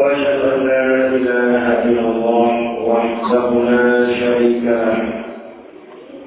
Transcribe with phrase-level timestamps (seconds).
[0.00, 2.52] وأشهد أن لا إله إلا الله
[2.88, 5.12] وحده لا شريك له.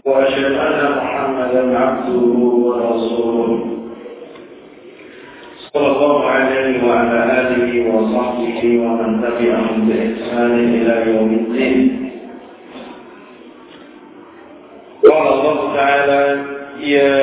[0.05, 2.25] وأشهد أن محمدا عبده
[2.65, 3.65] ورسوله.
[5.73, 11.77] صلى الله عليه وعلى آله وصحبه ومن تبعهم بإحسان إلى يوم الدين.
[15.03, 16.21] قال الله تعالى
[16.79, 17.15] يا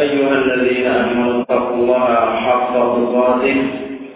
[0.00, 3.83] أيها الذين آمنوا اتقوا الله حق تقاته.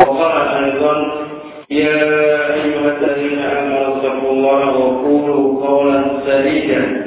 [0.00, 0.94] وقال أيضا
[1.70, 7.06] يا أيها الذين آمنوا اتقوا الله وقولوا قولا سديدا.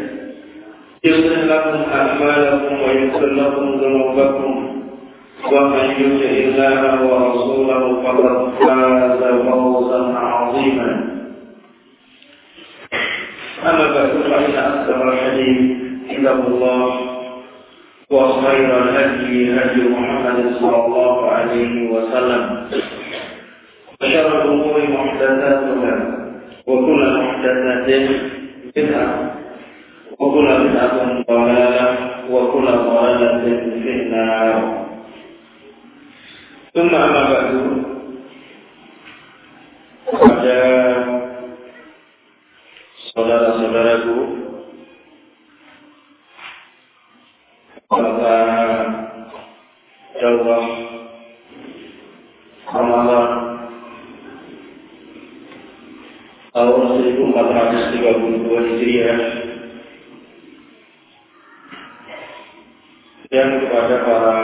[1.04, 4.54] يصلح لكم أعمالكم ويغفر لكم ذنوبكم.
[5.52, 10.90] ومن يطع الله ورسوله فقد فاز فوزا عظيما.
[13.66, 15.78] أما بعد فإن أكثر الحديث
[16.10, 17.09] كتاب الله.
[18.10, 22.44] وخير الهدي هدي محمد صلى الله عليه وسلم.
[24.02, 25.96] وشر الأمور محدثاتها
[26.68, 27.90] وكل محدثة
[28.76, 29.10] بدعة
[30.20, 30.98] وكل بدعة
[31.30, 31.88] ضلالة
[32.32, 33.46] وكل ضلالة
[33.84, 34.56] في النار.
[36.74, 37.50] ثم أما بعد
[40.10, 40.62] pada
[43.14, 44.39] saudara-saudaraku
[47.90, 48.38] pada
[50.22, 50.64] jawab
[52.70, 53.30] Ramadan
[56.54, 59.20] tahun 1432 Hijriah
[63.34, 64.38] dan kepada para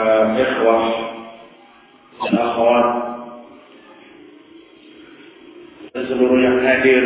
[6.66, 7.04] hadir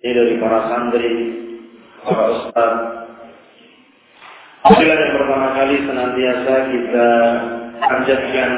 [0.00, 1.12] ini dari para santri,
[2.02, 2.97] para ustaz.
[4.68, 7.08] Inilah yang pertama kali senantiasa kita
[7.80, 8.50] panjatkan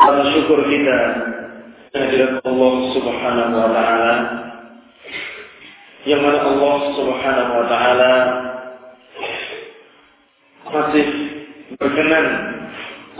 [0.00, 0.98] rasa syukur kita
[1.92, 4.14] kehadirat Allah Subhanahu wa taala
[6.08, 8.12] yang mana Allah Subhanahu wa taala
[10.64, 11.06] masih
[11.76, 12.26] berkenan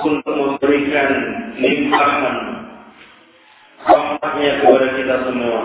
[0.00, 1.10] untuk memberikan
[1.60, 2.36] limpahan
[3.84, 5.60] rahmatnya kepada kita semua.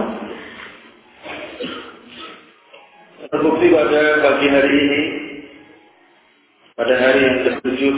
[3.29, 5.01] Terbukti pada pagi hari ini,
[6.73, 7.95] pada hari yang ketujuh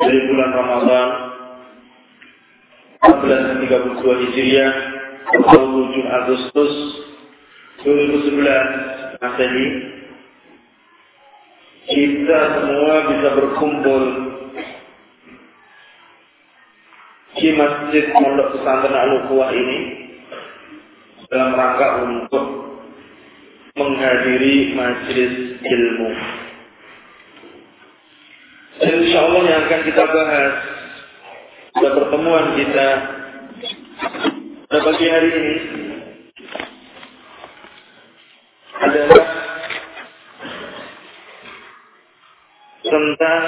[0.00, 1.08] dari bulan Ramadan
[3.04, 4.72] 1432 Hijriah
[5.28, 5.60] atau
[5.92, 6.72] 7 Agustus
[7.84, 9.66] 2011 Masehi
[11.92, 14.02] kita semua bisa berkumpul
[17.36, 19.78] di Masjid Pondok Pesantren Al-Quwah ini
[21.28, 22.61] dalam rangka untuk
[23.82, 26.10] menghadiri majelis ilmu.
[28.82, 30.54] Dan insya Allah yang akan kita bahas
[31.72, 32.88] pada pertemuan kita
[34.68, 35.56] pada pagi hari ini
[38.82, 39.24] adalah
[42.82, 43.44] tentang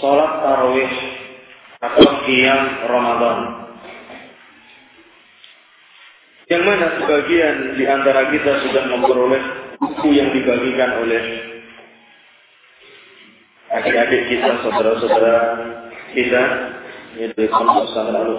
[0.00, 0.92] sholat tarawih
[1.82, 3.61] atau qiyam Ramadan.
[6.52, 9.40] Yang mana sebagian di antara kita sudah memperoleh
[9.80, 11.24] buku yang dibagikan oleh
[13.72, 15.36] adik-adik kita, saudara-saudara
[16.12, 16.42] kita,
[17.16, 18.36] yaitu Pondok Pesantren al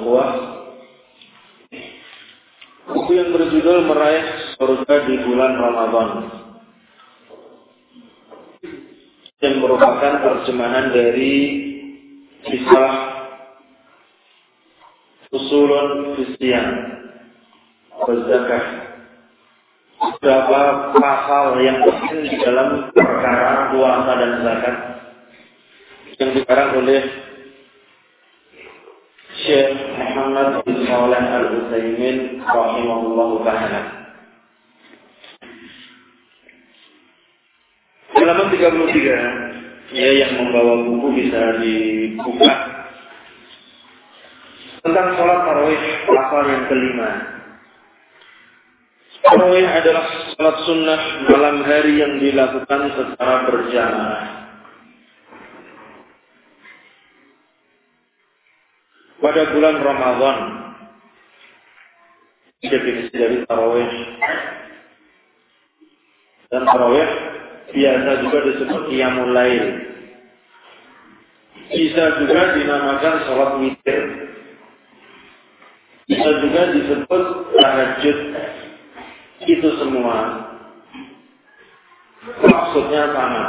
[2.93, 4.25] Buku yang berjudul Meraih
[4.61, 6.09] Surga di Bulan Ramadan.
[9.41, 11.33] Yang merupakan terjemahan dari
[12.45, 12.93] kisah
[15.33, 16.92] Usulun Fisyan
[18.03, 18.63] Berzakah
[20.03, 24.75] Beberapa pasal yang penting di dalam perkara puasa dan zakat
[26.19, 27.01] yang dikarang oleh
[29.43, 33.81] Syekh Muhammad bin Saleh Al-Utsaimin rahimahullah taala.
[38.13, 42.51] Halaman 33 ya yang membawa buku bisa dibuka
[44.83, 47.32] tentang sholat tarawih pasal yang kelima.
[49.23, 50.05] Tarawih adalah
[50.35, 54.43] sholat sunnah malam hari yang dilakukan secara berjamaah.
[59.23, 60.39] pada bulan Ramadan.
[62.63, 63.91] Definisi dari tarawih.
[66.51, 67.09] Dan tarawih
[67.71, 69.65] biasa juga disebut qiyamul lail.
[71.71, 74.03] Bisa juga dinamakan sholat witir.
[76.07, 77.23] Bisa juga disebut
[77.55, 78.19] tahajud.
[79.43, 80.17] Itu semua
[82.43, 83.45] maksudnya sama.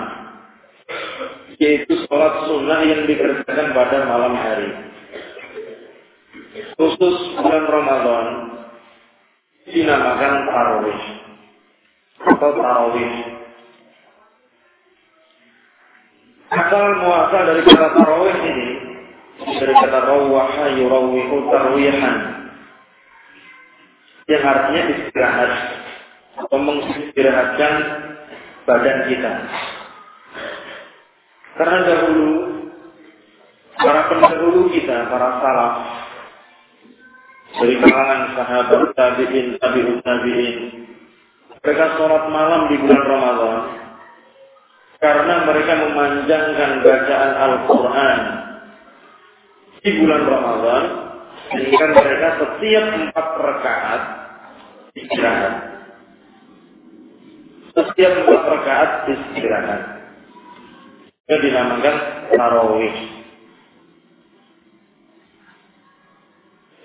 [1.63, 4.71] Yaitu sholat sunnah yang dikerjakan pada malam hari
[6.75, 8.27] khusus bulan Ramadan
[9.71, 11.03] dinamakan tarawih
[12.27, 13.13] atau tarawih.
[16.55, 18.71] Asal muasal dari kata tarawih ini
[19.59, 22.17] dari kata rawaha yurawihu tarwihan
[24.31, 25.53] yang artinya istirahat
[26.39, 27.75] atau mengistirahatkan
[28.67, 29.33] badan kita.
[31.55, 32.31] Karena dahulu
[33.79, 35.75] para pendahulu kita, para salaf,
[37.55, 40.59] dari kalangan sahabat tabi'in, tabi'un tabi'in.
[41.65, 43.59] Mereka sholat malam di bulan Ramadan
[45.01, 48.21] karena mereka memanjangkan bacaan Al-Quran
[49.85, 50.85] di bulan Ramadan
[51.53, 54.03] sehingga mereka setiap empat rakaat
[54.97, 55.74] istirahat.
[57.75, 59.83] Setiap empat rakaat istirahat.
[61.27, 61.97] Itu dinamakan
[62.31, 62.97] tarawih.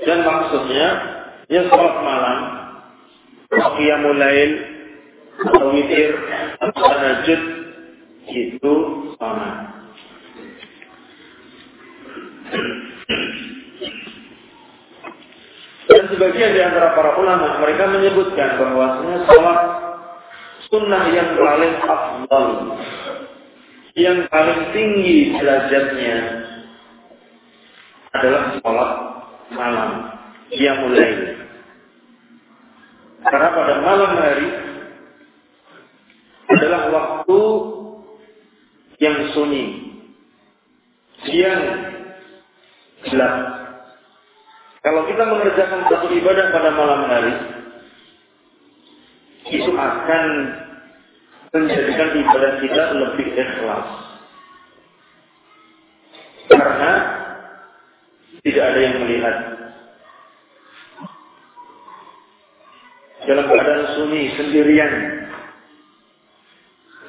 [0.01, 0.87] Dan maksudnya
[1.45, 2.39] ya sholat malam,
[3.53, 4.51] qiyamul lail,
[5.45, 6.17] atau witir,
[6.57, 7.41] atau tahajud
[8.33, 8.73] itu
[9.21, 9.49] sama.
[15.89, 19.88] Dan sebagian di antara para ulama mereka menyebutkan bahwasanya sholat
[20.69, 22.47] sunnah yang paling afdal,
[23.97, 26.17] yang paling tinggi derajatnya
[28.13, 28.91] adalah sholat
[29.53, 29.89] malam.
[30.49, 31.11] Dia mulai.
[33.21, 34.49] Karena pada malam hari
[36.49, 37.41] adalah waktu
[38.97, 39.65] yang sunyi.
[41.27, 41.63] Siang
[43.11, 43.35] gelap.
[44.79, 47.58] Kalau kita mengerjakan satu ibadah pada malam hari,
[49.49, 50.25] itu akan
[51.49, 53.87] menjadikan ibadah kita lebih ikhlas.
[56.49, 56.91] Karena
[58.45, 59.35] tidak ada yang melihat.
[63.29, 64.93] Dalam keadaan sunyi, sendirian.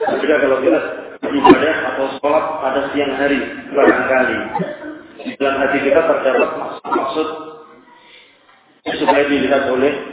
[0.00, 0.80] Jika kalau kita
[1.24, 3.40] ibadah atau sholat pada siang hari,
[3.72, 4.38] barangkali.
[5.36, 6.50] Dalam hati kita terdapat
[6.80, 7.28] maksud
[9.00, 10.09] supaya dilihat oleh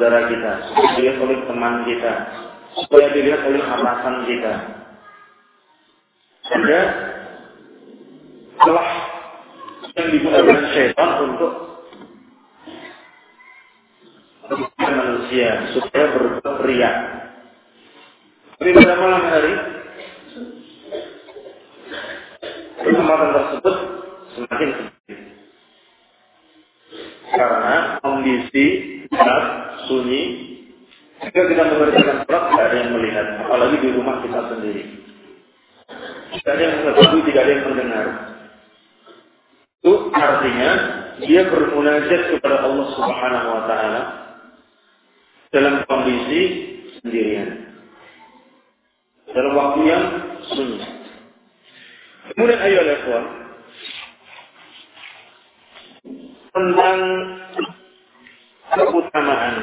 [0.00, 2.12] saudara kita, supaya dilihat oleh teman kita,
[2.72, 4.54] supaya dilihat oleh atasan kita.
[6.40, 6.80] Ada
[8.64, 8.88] telah
[9.92, 11.52] yang digunakan syaitan untuk
[14.80, 16.92] manusia supaya berbuat ria.
[18.56, 19.52] Tapi pada malam hari
[22.80, 23.76] kesempatan tersebut
[24.32, 25.20] semakin sedikit
[27.36, 28.66] karena kondisi
[29.12, 30.22] gelap sunyi
[31.26, 34.84] jika kita mengerjakan sholat tidak ada yang melihat apalagi di rumah kita sendiri
[36.38, 38.06] tidak ada yang mengetahui tidak ada yang mendengar
[39.80, 40.70] itu artinya
[41.20, 44.02] dia bermunajat kepada Allah Subhanahu wa taala
[45.50, 46.40] dalam kondisi
[47.00, 47.72] sendirian.
[49.30, 50.04] Dalam waktu yang
[50.50, 50.80] sunyi.
[52.34, 53.24] Kemudian ayo ikhwan
[56.50, 56.98] tentang
[58.74, 59.56] keutamaan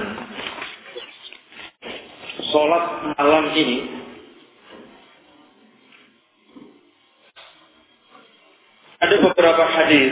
[2.52, 2.84] sholat
[3.16, 3.98] malam ini
[8.98, 10.10] Ada beberapa hadis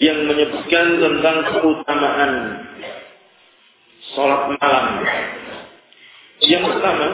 [0.00, 2.32] yang menyebutkan tentang keutamaan
[4.16, 4.86] sholat malam.
[6.40, 7.06] Yang pertama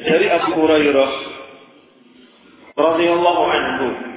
[0.00, 1.12] dari Abu Hurairah
[2.80, 4.09] radhiyallahu anhu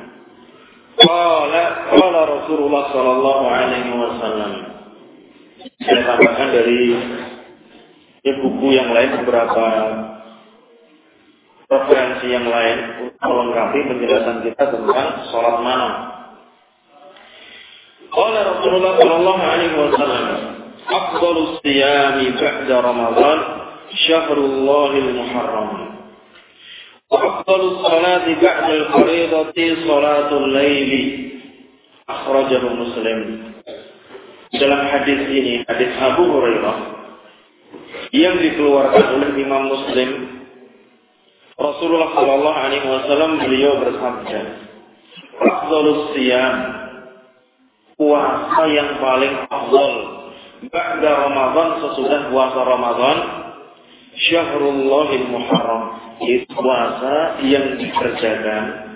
[1.03, 4.53] Qala qala Rasulullah sallallahu alaihi wasallam.
[5.83, 6.95] Saya tambahkan dari
[8.23, 9.65] ya, buku yang lain beberapa
[11.67, 15.93] referensi yang lain untuk melengkapi penjelasan kita tentang sholat malam.
[18.13, 20.25] Qala Rasulullah sallallahu alaihi wasallam,
[20.87, 23.39] "Afdhalus siyami ba'da Ramadan
[24.07, 24.63] syahrul
[25.19, 25.92] muharram."
[27.12, 29.58] وأفضل الصلاة بعد الفريضة
[29.88, 30.92] صلاة الليل
[32.08, 33.20] أخرجه مسلم
[34.48, 36.76] dalam hadis ini hadis Abu Hurairah
[38.16, 40.40] yang dikeluarkan oleh Imam Muslim
[41.60, 44.40] Rasulullah Shallallahu Alaihi Wasallam beliau bersabda
[45.36, 46.56] Afdalus siyam
[48.00, 49.94] puasa yang paling afdal
[50.72, 53.16] ba'da Ramadan sesudah puasa Ramadan
[54.17, 55.83] Syahrullahil Muharram.
[56.23, 58.95] Itu puasa yang dikerjakan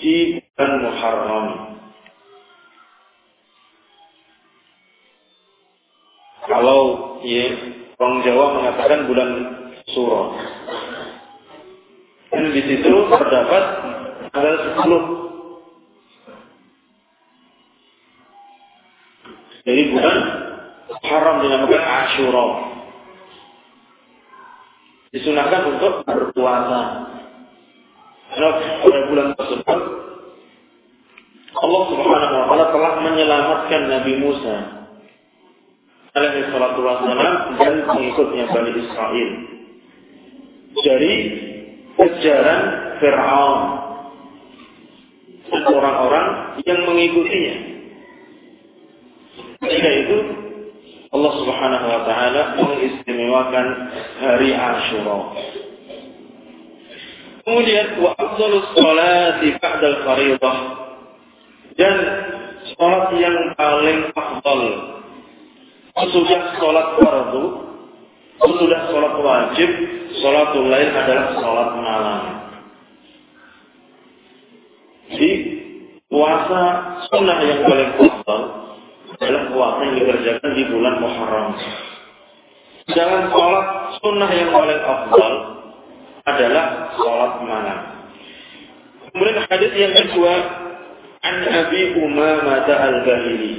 [0.00, 1.46] di bulan Muharram.
[6.48, 6.80] Kalau
[7.28, 7.44] ya,
[8.00, 9.30] orang Jawa mengatakan bulan
[9.92, 10.32] Suro.
[12.32, 13.64] Dan di situ terdapat
[14.32, 15.28] tanggal 10
[19.68, 20.18] Jadi bulan
[21.04, 22.46] haram dinamakan Ashura.
[25.08, 26.80] Disunahkan untuk berpuasa.
[28.28, 28.50] Karena
[28.84, 29.80] pada bulan tersebut
[31.58, 34.56] Allah Subhanahu wa taala telah menyelamatkan Nabi Musa
[36.12, 39.30] alaihi salatu wassalam dan pengikutnya Bani Israel
[40.84, 41.14] dari
[41.96, 42.62] kejaran
[43.00, 43.60] Fir'aun
[45.48, 46.26] orang-orang
[46.62, 47.56] yang mengikutinya.
[49.58, 50.16] Ketika itu
[51.08, 53.66] Allah Subhanahu wa taala mengistimewakan
[54.20, 55.20] hari Asyura.
[57.48, 60.58] Kemudian wa afdhalus sholati ba'dal fardhah
[61.80, 61.96] dan
[62.76, 64.62] salat yang paling afdal
[65.96, 67.44] sesudah salat fardu
[68.36, 69.70] sesudah salat wajib
[70.20, 72.22] salatul lain adalah salat malam.
[75.08, 75.30] Jadi
[76.12, 76.62] puasa
[77.08, 78.67] sunnah yang paling afdal
[79.18, 81.48] adalah puasa yang dikerjakan di bulan Muharram.
[82.88, 83.66] Jangan sholat
[84.00, 85.34] sunnah yang paling afdal
[86.24, 87.80] adalah sholat malam.
[89.12, 90.34] Kemudian hadis yang kedua,
[91.20, 93.54] an Abi Umamah al-Bahili.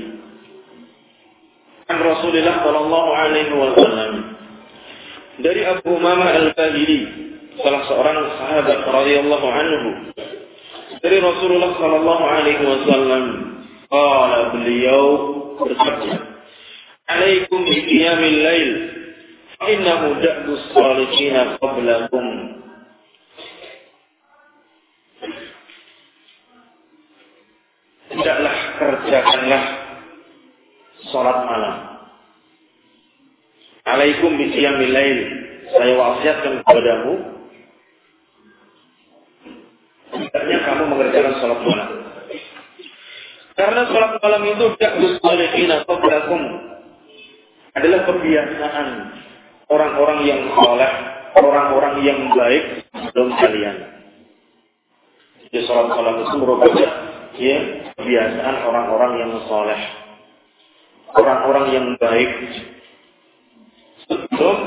[1.89, 4.13] An Rasulullah Shallallahu Alaihi Wasallam.
[5.43, 6.99] Dari Abu Umamah al-Bahili,
[7.59, 9.89] salah seorang sahabat radhiyallahu anhu.
[11.03, 13.23] Dari Rasulullah Shallallahu Alaihi Wasallam,
[13.89, 15.01] Qala beliau
[15.67, 16.13] bersabda,
[17.11, 17.99] "Alaikum bi
[18.39, 18.71] lail,
[19.59, 20.07] fa innahu
[20.71, 22.25] salihin qablakum."
[28.09, 29.63] Tidaklah kerjakanlah
[31.11, 31.75] salat malam.
[33.87, 34.47] Alaikum bi
[34.91, 35.19] lail.
[35.69, 37.13] Saya wasiatkan kepadamu
[40.09, 41.78] hendaknya kamu mengerjakan salat malam.
[43.69, 46.41] Karena sholat malam itu da'bus salihina qablakum
[47.77, 48.87] adalah kebiasaan
[49.69, 50.91] orang-orang yang soleh,
[51.37, 53.77] orang-orang yang baik sebelum kalian.
[55.45, 56.89] Jadi sholat malam itu merupakan
[57.37, 57.59] ya
[57.93, 59.81] kebiasaan orang-orang yang soleh,
[61.13, 62.31] orang-orang yang baik
[64.09, 64.57] sebelum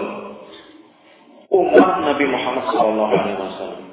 [1.50, 3.91] umat Nabi Muhammad SAW.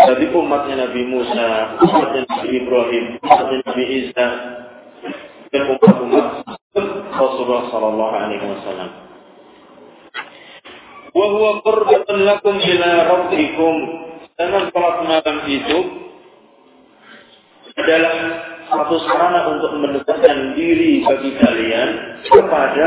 [0.00, 4.26] Jadi umatnya Nabi Musa, umatnya Nabi Ibrahim, umatnya Nabi Isa,
[5.52, 6.26] dan umat-umat
[7.12, 8.90] Rasulullah Sallallahu Alaihi Wasallam.
[11.10, 13.76] Wahwa qurbatan lakum ila rabbikum.
[14.40, 15.78] Dan salat malam itu
[17.76, 18.16] adalah
[18.72, 21.88] satu sarana untuk mendekatkan diri bagi kalian
[22.24, 22.86] kepada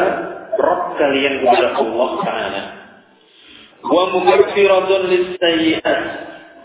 [0.58, 2.64] Rabb kalian kepada Allah Taala.
[3.86, 6.02] Wa mukaffiratun lis-sayyi'at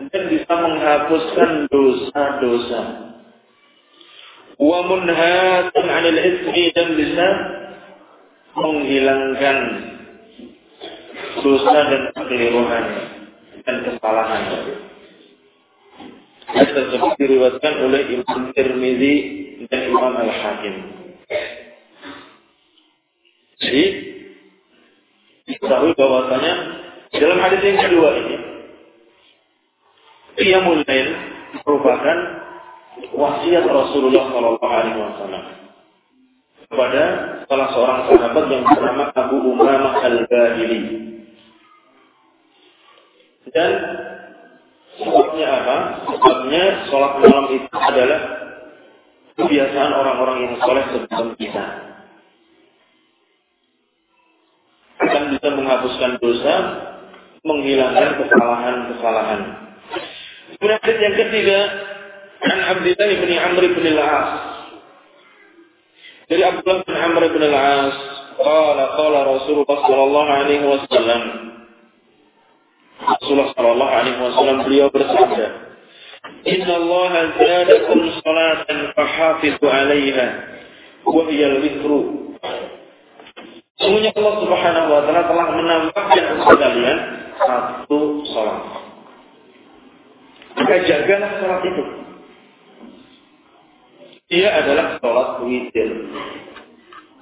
[0.06, 2.82] dan bisa menghapuskan dosa-dosa.
[4.58, 7.26] Wa munhatun 'anil ismi dan bisa
[8.54, 9.58] menghilangkan
[11.42, 12.84] dosa dan kekeliruan
[13.66, 14.42] dan kesalahan.
[16.48, 19.14] Hadis tersebut diriwayatkan oleh Imam Tirmizi
[19.68, 20.74] dan Imam Al-Hakim.
[23.58, 23.84] Jadi,
[25.44, 26.54] diketahui bahwasanya
[27.12, 28.37] dalam hadis yang kedua ini
[30.38, 31.08] Qiyamul Lail
[31.66, 32.16] merupakan
[33.10, 35.44] wasiat Rasulullah Shallallahu Alaihi Wasallam
[36.68, 37.02] kepada
[37.48, 40.80] salah seorang sahabat yang bernama Abu Umamah Al-Bahili.
[43.48, 43.70] Dan
[45.00, 45.76] sebabnya apa?
[46.12, 48.20] Sebabnya sholat malam itu adalah
[49.40, 51.64] kebiasaan orang-orang yang soleh sebelum kita.
[54.98, 56.54] Akan bisa menghapuskan dosa,
[57.42, 59.67] menghilangkan kesalahan-kesalahan.
[60.58, 61.58] Kemudian hadis yang ketiga,
[62.42, 64.30] An Abdullah bin Amr bin Al-As
[66.26, 67.94] Dari Abdullah bin Amr bin Al-As,
[68.42, 71.22] qala qala Rasulullah sallallahu alaihi wasallam.
[72.98, 75.46] Rasulullah sallallahu alaihi wasallam beliau bersabda,
[76.42, 80.26] "Inna Allah zadakum salatan fahafizu 'alaiha
[81.06, 82.34] wa hiya al-witru."
[83.78, 86.98] Sungguhnya Allah Subhanahu wa taala telah menambahkan kepada kalian
[87.38, 88.77] satu salat.
[90.58, 91.84] Maka jagalah salat itu.
[94.28, 95.88] Dia adalah salat witir.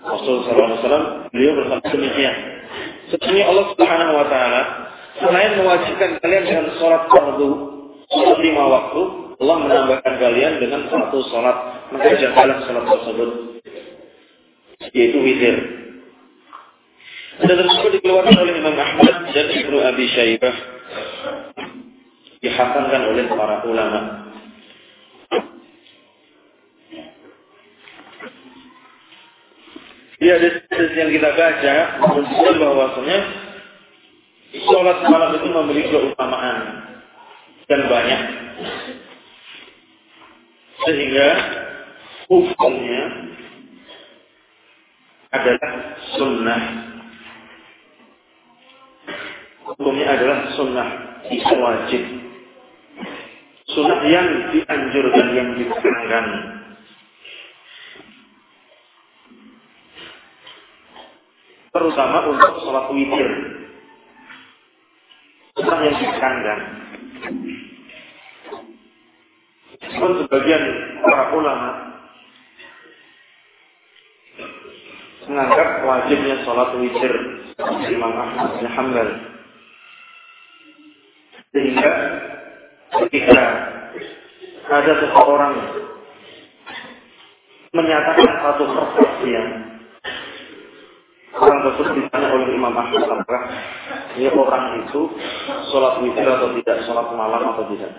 [0.07, 2.37] Rasul SAW beliau bersabda demikian.
[3.11, 4.63] Sesungguhnya Allah Subhanahu Wa Taala
[5.19, 7.51] selain mewajibkan kalian dengan sholat fardu
[8.11, 9.03] sholat lima waktu,
[9.43, 11.57] Allah menambahkan kalian dengan satu sholat.
[11.91, 13.31] Maka jagalah sholat tersebut,
[14.95, 15.57] yaitu witir.
[17.37, 20.76] Dan tersebut dikeluarkan oleh Imam Ahmad dan Ibnu Abi Syaibah
[22.47, 24.01] dihasankan oleh para ulama.
[30.17, 30.65] Di hadis
[30.97, 33.19] yang kita baca menunjukkan bahwasanya
[34.65, 36.57] sholat malam itu memiliki keutamaan
[37.69, 38.23] dan banyak.
[40.87, 41.29] Sehingga
[42.31, 43.03] hukumnya
[45.35, 45.73] adalah
[46.17, 46.63] sunnah.
[49.67, 50.89] Hukumnya adalah sunnah.
[51.27, 52.26] Wajib
[53.77, 56.27] sunnah yang dianjurkan yang disarankan
[61.77, 63.31] terutama untuk sholat witir.
[65.61, 66.63] Sunnah yang dikandang.
[69.77, 70.63] Meskipun sebagian
[71.05, 71.71] para ulama
[75.29, 77.13] menganggap wajibnya sholat witir
[77.93, 79.09] Imam Ahmad bin Hanbal.
[81.53, 81.93] Sehingga
[83.05, 83.41] ketika
[84.67, 85.55] ada seseorang
[87.77, 89.47] menyatakan satu persaksian
[91.37, 93.43] orang tersebut ditanya oleh Imam Ahmad apakah
[94.17, 95.01] ini orang itu
[95.69, 97.93] sholat witir atau tidak, sholat malam atau tidak.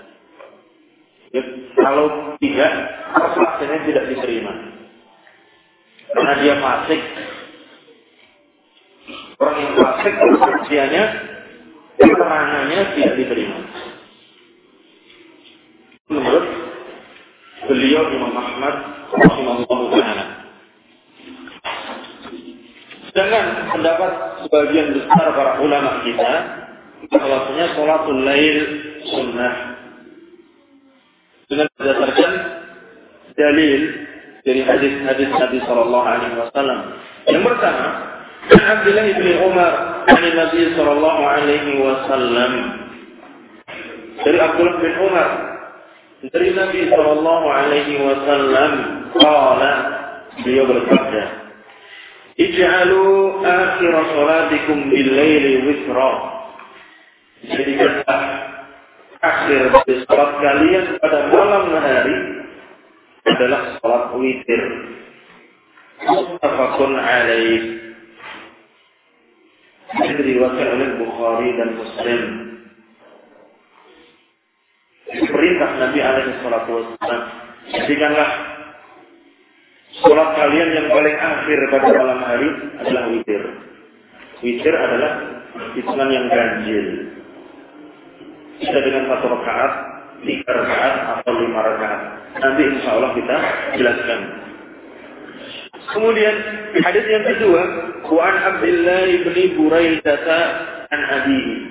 [1.30, 1.44] Ya,
[1.78, 2.72] kalau tidak,
[3.14, 4.54] kesaksiannya tidak diterima.
[6.10, 7.02] Karena dia fasik.
[9.38, 11.04] Orang yang fasik, kesaksiannya,
[12.02, 13.58] keterangannya tidak diterima.
[16.08, 16.46] Menurut
[17.88, 18.76] beliau Imam Ahmad,
[19.16, 20.26] Rahimahullah Ta'ala.
[23.08, 24.12] Sedangkan pendapat
[24.44, 26.32] sebagian besar para ulama kita,
[27.08, 28.58] bahwasanya sholatul lail
[29.08, 29.54] sunnah.
[31.48, 32.32] Dengan berdasarkan
[33.40, 33.82] dalil
[34.44, 36.80] dari hadis-hadis Nabi Shallallahu Alaihi Wasallam.
[37.24, 37.88] Yang pertama,
[38.52, 39.74] Abdullah bin Umar
[40.12, 42.54] dari Nabi Shallallahu Alaihi Wasallam
[44.28, 45.47] dari Abdullah bin Umar
[46.26, 48.72] dari Nabi Shallallahu Alaihi Wasallam,
[49.14, 49.74] kala
[50.42, 51.24] beliau bersabda,
[52.38, 53.06] Ij'alu
[53.42, 56.14] akhir salatikum bil-laili witra.
[57.50, 58.22] Jadikanlah
[59.22, 62.18] akhir dari salat kalian pada malam hari
[63.26, 64.64] adalah salat witir.
[66.02, 67.62] Muttafaqun alaih.
[69.98, 72.47] Diriwayatkan oleh Bukhari dan Muslim.
[75.48, 77.24] Perintah Nabi alaihi salatu wasallam.
[77.72, 78.30] Jadikanlah
[80.04, 82.50] Sholat kalian yang paling akhir pada malam hari
[82.84, 83.44] adalah witir.
[84.44, 85.12] Witir adalah
[85.72, 86.88] hitungan yang ganjil.
[88.60, 89.74] Bisa dengan satu rakaat,
[90.28, 92.02] tiga rakaat, atau lima rakaat.
[92.44, 93.36] Nanti insya Allah kita
[93.80, 94.20] jelaskan.
[95.96, 96.36] Kemudian
[96.84, 97.62] hadis yang kedua,
[98.04, 100.28] Kuan Abdullah bin Buraidah
[100.92, 101.67] an Abihi.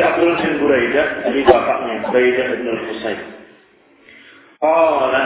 [0.00, 3.20] Abdullah bin Buraidah dari bapaknya, Buraidah bin Al-Husayn.
[4.62, 5.24] Qala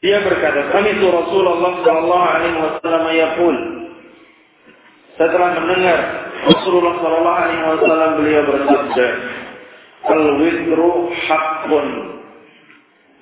[0.00, 3.56] dia berkata, kami itu Rasulullah Sallallahu Alaihi Wasallam yaqul.
[5.20, 5.98] Setelah mendengar
[6.48, 9.06] Rasulullah Sallallahu Alaihi Wasallam beliau bersabda,
[10.08, 10.88] al witru
[11.28, 11.88] hakun.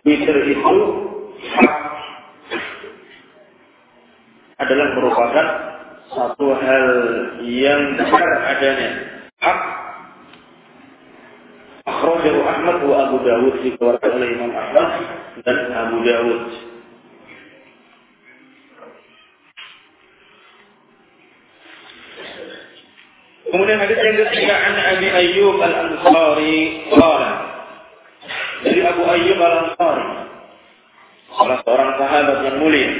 [0.06, 0.78] Witr itu
[1.58, 1.76] hak
[4.62, 5.46] adalah merupakan
[6.14, 6.86] satu hal
[7.42, 8.90] yang besar adanya.
[9.42, 9.77] Hak
[11.88, 14.88] Akhrajahu Ahmad wa Abu Dawud dikeluarkan oleh Imam Ahmad
[15.40, 16.42] dan Abu Dawud.
[23.48, 27.32] Kemudian hadis yang ketiga an Abi Ayyub Al-Ansari qala
[28.60, 30.08] dari Abu Ayyub Al-Ansari
[31.32, 32.92] salah seorang sahabat yang mulia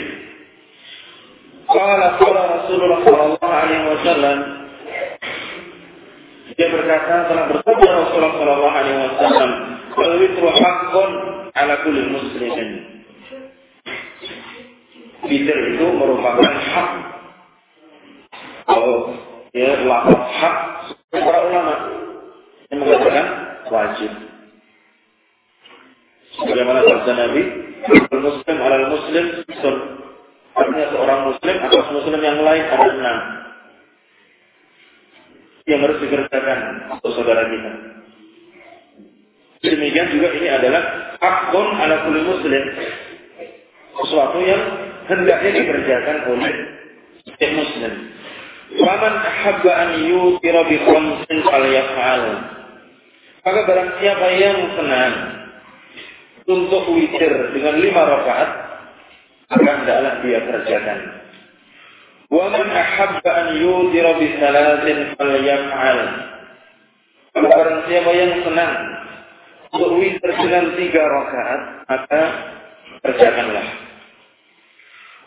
[1.69, 4.58] qala qala Rasulullah sallallahu alaihi wasallam
[6.59, 9.51] dia berkata telah bersabda Rasulullah sallallahu alaihi wasallam
[9.95, 10.47] wal witru
[11.55, 12.71] ala kulli muslimin
[15.23, 16.91] witir itu merupakan hak
[18.67, 19.15] kalau
[19.55, 20.57] ya lafaz hak
[21.15, 21.75] para ulama
[22.69, 23.27] yang mengatakan
[23.71, 24.13] wajib
[26.39, 27.43] Bagaimana sabda Nabi,
[28.15, 29.25] muslim ala muslim.
[30.55, 33.19] Artinya seorang muslim atas muslim yang lain ada enam.
[35.69, 36.61] Yang harus dikerjakan
[36.97, 37.73] untuk saudara kita.
[39.59, 40.83] Demikian juga ini adalah
[41.21, 42.65] hakun ala kulli muslim.
[44.01, 44.63] Sesuatu yang
[45.11, 46.53] hendaknya dikerjakan oleh
[47.27, 47.93] setiap muslim.
[48.79, 52.23] Waman ahabba an yutira bi khamsin falyaf'al.
[53.49, 55.15] Maka barang siapa yang senang
[56.49, 58.51] untuk witir dengan lima rakaat,
[59.53, 60.99] maka hendaklah dia kerjakan.
[62.29, 66.01] An yutira bi salatin falyaf'al.
[67.33, 68.75] Kalau barang siapa yang senang
[69.73, 72.23] untuk witir dengan tiga rakaat, maka
[73.05, 73.67] kerjakanlah.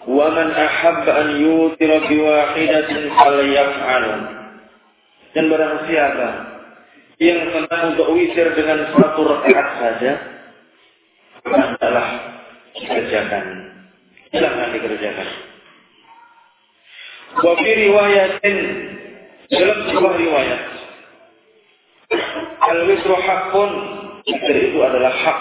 [0.05, 4.05] Wa man ahabba an yutira bi wahidatin falyaf'al.
[5.33, 6.29] Dan barang siapa
[7.17, 10.11] yang senang untuk witir dengan satu rakaat saja,
[11.49, 12.07] adalah
[12.77, 13.45] dikerjakan.
[14.29, 15.50] Silahkan dikerjakan.
[17.41, 18.57] Wafi riwayatin
[19.49, 20.61] dalam sebuah riwayat.
[22.61, 23.71] Al-witru hakun
[24.29, 25.39] itu adalah hak.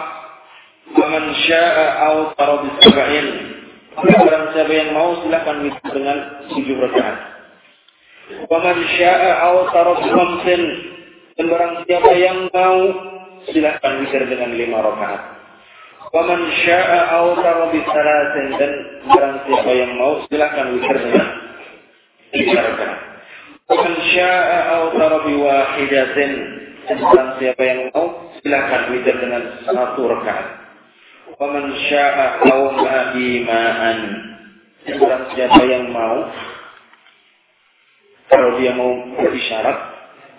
[0.91, 3.27] Faman sya'a au tarabis sab'in
[4.01, 6.19] Barang siapa yang mau silahkan witr dengan
[6.51, 7.17] tujuh rakaat.
[8.49, 10.63] Faman sya'a au tarabis khamsin
[11.37, 12.79] Dan barang siapa yang mau
[13.53, 15.41] silahkan witr dengan lima rakaat.
[16.11, 18.73] Waman sya'a awtara bisalatin dan
[19.07, 21.40] barang siapa yang mau silakan witir dengan
[22.35, 23.01] tiga rakaat.
[23.71, 26.33] Waman sya'a awtara biwahidatin
[26.91, 30.47] barang siapa yang mau silakan witir dengan satu rakaat.
[31.39, 33.99] Waman sya'a awma ima'an
[34.87, 36.27] dan siapa yang mau
[38.31, 39.79] kalau dia mau berisyarat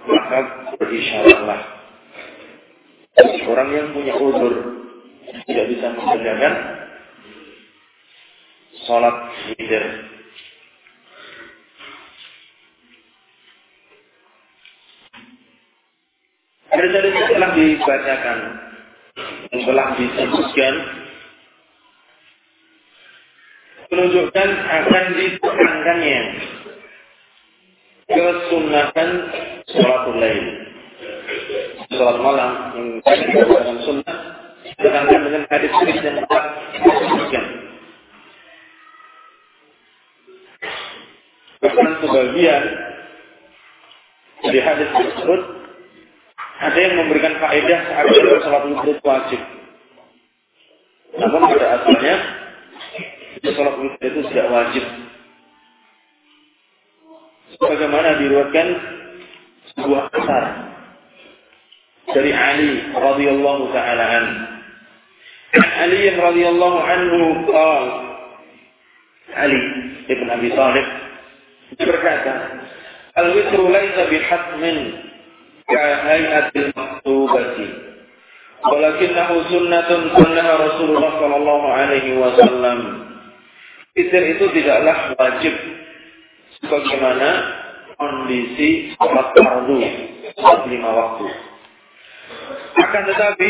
[0.08, 0.40] maka
[0.80, 1.62] berisyaratlah.
[3.52, 4.54] Orang yang punya udur
[5.46, 6.54] tidak bisa mengerjakan
[8.88, 9.16] sholat
[9.52, 10.11] witir.
[16.72, 18.38] Hadis-hadis telah dibacakan
[19.52, 20.74] yang telah disebutkan
[23.92, 26.22] menunjukkan akan ditekankannya
[28.08, 29.10] kesunatan
[29.68, 30.46] sholat lain.
[31.92, 34.20] Sholat malam yang dalam sunnah
[34.82, 37.46] Sedangkan dengan hadis hadis yang telah disebutkan.
[41.62, 42.64] Bahkan sebagian
[44.42, 45.42] dari hadis tersebut
[46.62, 48.06] ada yang memberikan faedah saat
[48.46, 49.42] sholat maghrib wajib.
[51.18, 52.16] Namun pada asalnya
[53.42, 54.86] sholat maghrib itu tidak wajib.
[57.58, 58.68] Sebagaimana diriwayatkan
[59.74, 60.44] sebuah asar
[62.14, 64.26] dari Ali radhiyallahu taala an.
[65.82, 67.20] Ali radhiyallahu anhu
[67.50, 68.12] qala
[69.32, 69.62] Ali
[70.12, 70.88] ibn Abi Thalib
[71.80, 72.34] berkata,
[73.16, 74.78] "Al-witru laysa bihatmin
[84.38, 85.54] itu tidaklah wajib
[86.62, 87.30] sebagaimana
[87.98, 89.78] kondisi sholat fardu
[90.38, 91.26] sholat lima waktu
[92.72, 93.50] akan tetapi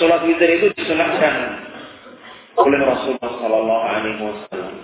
[0.00, 1.34] sholat witir itu disunahkan
[2.56, 4.76] oleh Rasulullah Sallallahu Alaihi Wasallam.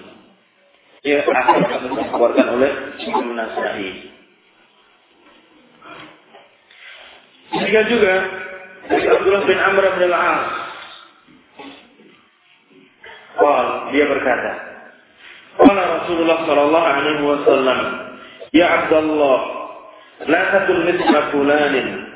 [1.05, 1.57] Ia akan
[1.95, 2.71] dikeluarkan oleh
[3.07, 4.18] Imam Nasai.
[7.69, 8.15] Jika juga
[8.89, 10.49] dari Abdullah bin Amr bin Al-As.
[13.37, 14.53] Wah, dia berkata,
[15.61, 17.81] Qala Rasulullah sallallahu alaihi wasallam,
[18.57, 19.41] "Ya Abdullah,
[20.33, 22.09] la takun mithla fulanin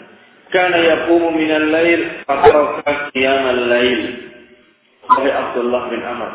[0.49, 4.01] kana yaqumu minal lail fataraka qiyamal lail.
[5.13, 6.33] Oleh Abdullah bin Amr.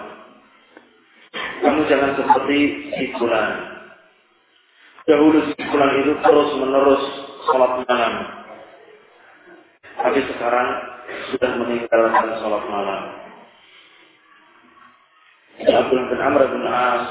[1.65, 2.59] Kamu jangan seperti
[2.93, 3.65] si fulan.
[5.09, 7.03] Dahulu si fulan itu terus menerus
[7.49, 8.36] sholat malam.
[10.07, 10.67] Tapi sekarang
[11.35, 13.01] sudah meninggalkan sholat malam.
[15.67, 17.03] Abdullah bin Amr bin As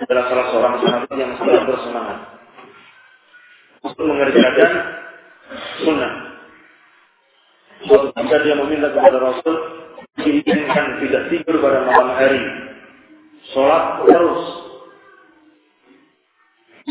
[0.00, 2.18] adalah salah seorang sahabat yang sangat bersemangat
[3.84, 4.72] untuk mengerjakan
[5.84, 6.12] sunnah.
[7.84, 9.54] Suatu ketika dia meminta kepada Rasul,
[10.24, 12.40] diizinkan tidak tidur pada malam hari.
[13.52, 14.42] Sholat terus.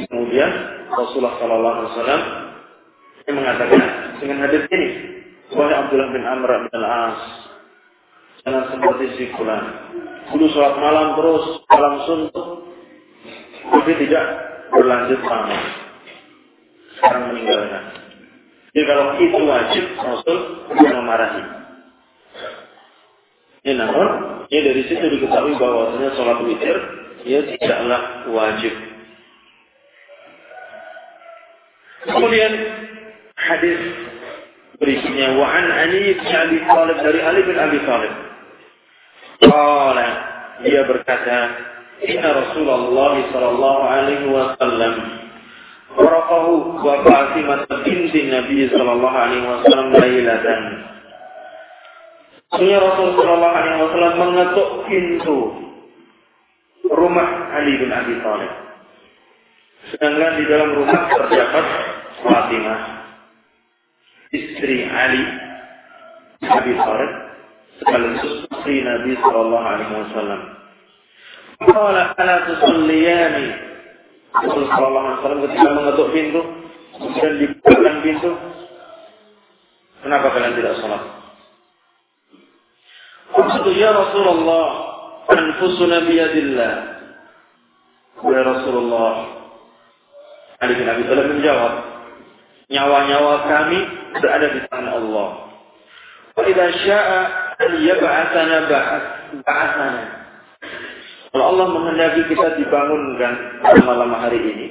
[0.05, 0.51] Kemudian
[0.93, 2.21] Rasulullah Sallallahu Alaihi Wasallam
[3.33, 4.89] mengatakan dengan hadis ini,
[5.53, 7.21] Wahai Abdullah bin Amr bin Al-As,
[8.43, 9.63] Jangan seperti si fulan.
[10.31, 12.47] Dulu sholat malam terus, malam suntuk.
[13.71, 14.25] Tapi tidak
[14.67, 15.59] berlanjut sama.
[16.99, 17.83] Sekarang meninggalkan.
[18.75, 20.37] Jadi kalau itu wajib, Rasul
[20.75, 21.43] tidak memarahi.
[23.63, 24.07] Ya namun,
[24.51, 26.77] ya dari situ diketahui bahwasanya sholat witir
[27.23, 28.73] ya tidaklah wajib.
[32.03, 32.51] Kemudian
[33.39, 33.79] hadis
[34.83, 38.13] berikutnya wa an Ali bin Abi Thalib dari Ali bin Abi Thalib.
[39.47, 40.09] Qala
[40.67, 41.37] dia berkata,
[42.03, 45.23] "Inna Rasulullah sallallahu alaihi wasallam
[45.93, 50.61] Waraqahu wa Fatimah binti Nabi sallallahu alaihi wasallam lailatan.
[52.49, 55.37] Sesungguhnya Rasulullah sallallahu alaihi wasallam mengetuk pintu
[56.89, 58.53] rumah Ali bin Abi Thalib.
[59.93, 61.65] Sedangkan di dalam rumah terdapat
[62.25, 62.79] Fatimah,
[64.33, 65.23] istri Ali
[66.43, 67.11] Abi Thalib,
[67.79, 70.41] sekaligus istri Nabi Sallallahu Alaihi Wasallam.
[71.63, 73.47] Qala ala tusalliyani
[74.33, 76.41] Rasul Sallallahu Alaihi Wasallam ketika mengetuk pintu
[77.21, 78.31] dan dibukakan pintu
[80.03, 81.01] Kenapa kalian tidak sholat?
[83.31, 84.67] Maksudnya ya Rasulullah
[85.31, 86.73] Anfusuna biyadillah
[88.19, 89.13] Ya Rasulullah
[90.59, 91.92] Ali bin Abi Thalib menjawab
[92.71, 93.79] Nyawa-nyawa kami
[94.19, 95.29] berada di tangan Allah
[96.33, 96.41] Wa
[99.43, 100.03] ba'athana
[101.33, 103.33] Kalau Allah menghendaki kita dibangunkan
[103.83, 104.67] malam hari ini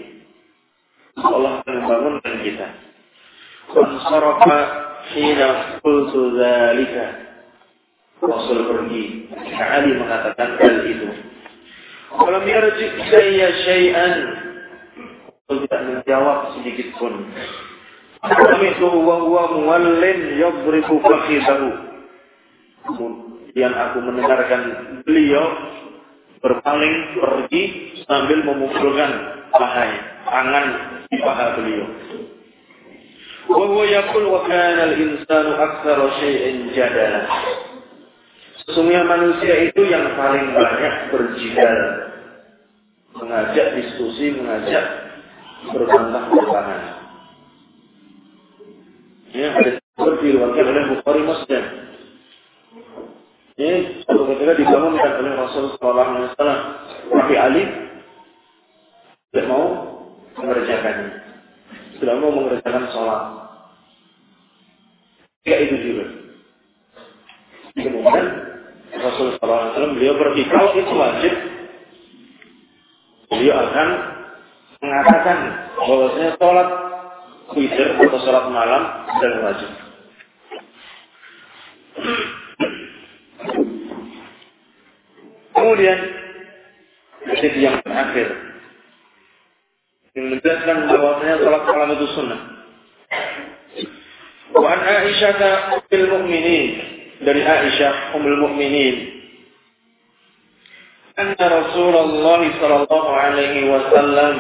[1.20, 2.68] Allah akan membangunkan kita
[3.72, 4.58] Wansarafa
[5.12, 7.22] hina qultu dhalika
[8.22, 9.26] Rasul pergi.
[9.58, 11.10] Ali mengatakan hal itu.
[12.14, 14.14] Kalau yarji saya syai'an.
[15.50, 17.12] Tidak menjawab sedikit pun.
[18.22, 21.68] Kami itu wa huwa muwallin yadribu fakhidahu.
[22.86, 24.62] Kemudian aku mendengarkan
[25.02, 25.46] beliau
[26.38, 27.62] berpaling pergi
[28.06, 29.10] sambil memukulkan
[29.50, 30.66] pahanya, tangan
[31.10, 31.86] di paha beliau.
[33.50, 37.26] Wa huwa yaqul wa kana al-insanu aktsara syai'in jadala.
[38.62, 41.78] Sesungguhnya manusia itu yang paling banyak berjidal.
[43.18, 44.86] Mengajak diskusi, mengajak
[45.74, 46.91] berbantah-bantahan.
[49.32, 49.80] Ya, ada
[50.20, 51.64] diriwayatkan oleh Bukhari Muslim.
[53.56, 56.60] Ini suatu ketika dibangunkan oleh Rasul Sallallahu Alaihi Wasallam.
[57.12, 57.62] Tapi Ali
[59.32, 59.64] tidak mau
[60.36, 61.10] mengerjakannya.
[61.96, 63.22] Tidak mau mengerjakan sholat.
[65.44, 66.04] Tidak itu juga.
[67.72, 68.26] Kemudian
[68.92, 70.42] Rasul SAW beliau pergi.
[70.52, 71.34] Kalau itu wajib,
[73.32, 73.88] beliau akan
[74.84, 75.38] mengatakan
[75.80, 76.68] bahwasanya sholat
[77.56, 78.82] witir atau sholat malam
[79.20, 79.70] dan wajib.
[85.52, 85.98] Kemudian
[87.28, 88.28] hadis yang terakhir
[90.12, 92.40] yang menjelaskan bahwasanya sholat malam itu sunnah.
[94.52, 99.22] Wa an Aisyah bil mu'minin dari Aisyah Ummul Mukminin
[101.12, 104.34] anna Rasulullah sallallahu alaihi wasallam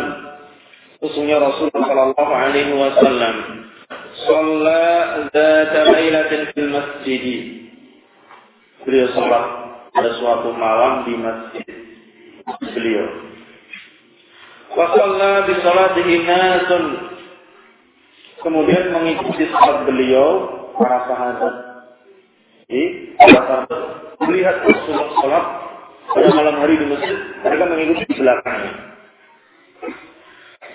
[1.02, 3.36] sesungguhnya Rasulullah sallallahu alaihi wasallam.
[5.32, 7.24] Dzata lailatin fil masjid.
[8.86, 9.44] Beliau salat
[9.90, 11.66] pada suatu malam di masjid.
[12.70, 13.08] Beliau.
[14.78, 16.84] Wa shalla bi salatihi nasun.
[18.46, 20.28] Kemudian mengikuti salat beliau
[20.78, 21.54] para sahabat.
[22.70, 23.10] Di
[24.22, 25.44] melihat Rasulullah sholat
[26.14, 28.91] pada malam hari di masjid, mereka mengikuti di belakangnya.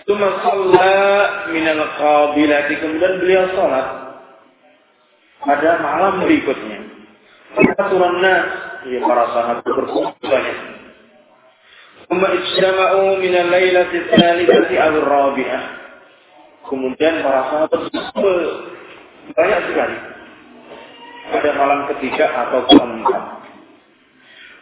[0.08, 3.88] Tuma sholat minal qabilati, kemudian beliau sholat
[5.43, 6.80] pada malam berikutnya.
[7.76, 8.24] Aturan
[8.88, 10.58] ya para sahabat berkumpul banyak.
[12.08, 15.63] Tuma ijtama'u minal laylati tsalitsati al-rabi'ah.
[16.72, 18.38] Kemudian para sahabat berkumpul
[19.36, 19.98] banyak sekali
[21.36, 23.24] pada malam ketiga atau keempat.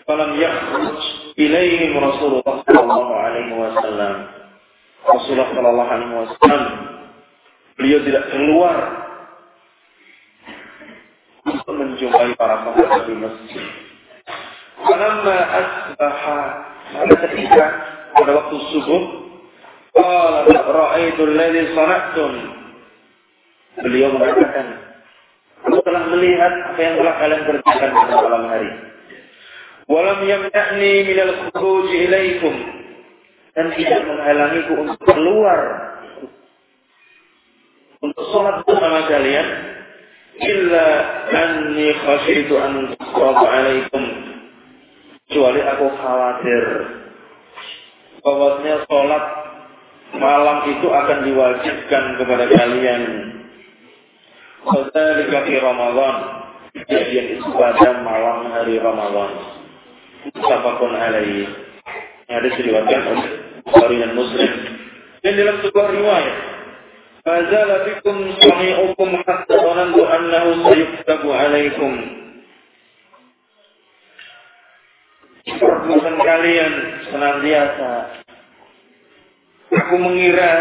[0.10, 1.02] Falam yakhruj
[1.38, 4.16] ilaihim Rasulullah sallallahu alaihi wasallam.
[5.06, 6.64] Rasulullah sallallahu alaihi wasallam
[7.78, 8.78] beliau tidak keluar
[11.46, 13.64] untuk menjumpai para sahabat di masjid.
[14.82, 16.40] Falamma asbaha
[16.90, 17.66] pada ketika
[18.18, 19.02] pada waktu subuh
[19.94, 22.32] qala ra'aitu alladhi sana'tum
[23.86, 24.86] beliau mengatakan
[25.66, 28.70] Aku telah melihat apa yang telah kalian kerjakan pada malam hari.
[29.90, 32.54] Walam yamna'ni minal khuruj ilaikum.
[33.56, 35.60] Dan tidak menghalangiku untuk keluar.
[38.04, 39.48] Untuk sholat bersama kalian.
[40.36, 40.88] Illa
[41.32, 44.04] anni khasyitu an alaikum
[45.26, 46.64] kecuali aku khawatir
[48.24, 49.24] bahwasanya sholat
[50.16, 53.02] malam itu akan diwajibkan kepada kalian.
[54.66, 56.16] Dzalika di Ramadan.
[56.76, 59.32] Kejadian itu pada malam hari Ramadan.
[60.40, 61.46] Sabakun alaihi.
[62.26, 64.52] Ada diriwayatkan oleh Bukhari dan Muslim.
[65.26, 66.38] Dan dalam sebuah riwayat,
[67.26, 71.94] "Fazala bikum sami'ukum hatta dhanantu annahu sayuktabu alaikum."
[75.46, 76.74] Perbuatan kalian
[77.10, 77.92] senantiasa
[79.76, 80.52] Aku mengira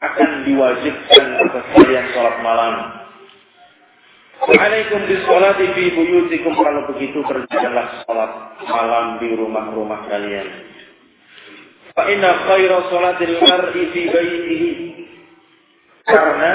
[0.00, 2.74] akan diwajibkan atas kalian sholat malam.
[4.36, 8.32] Alaikum bisolati fi buyutikum kalau begitu kerjakanlah sholat
[8.68, 10.75] malam di rumah-rumah kalian.
[11.96, 14.70] Fa inna khaira sholatil mar'i fi baitihi.
[16.04, 16.52] Karena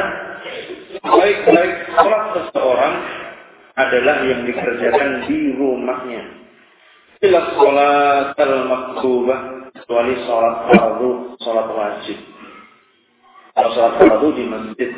[1.02, 2.96] baik-baik sholat seseorang
[3.74, 6.24] adalah yang dikerjakan di rumahnya.
[7.26, 9.40] Ila sholat al-maktubah
[9.74, 11.10] kecuali sholat fardu,
[11.42, 12.18] sholat wajib.
[13.58, 14.90] Kalau sholat fardu di masjid,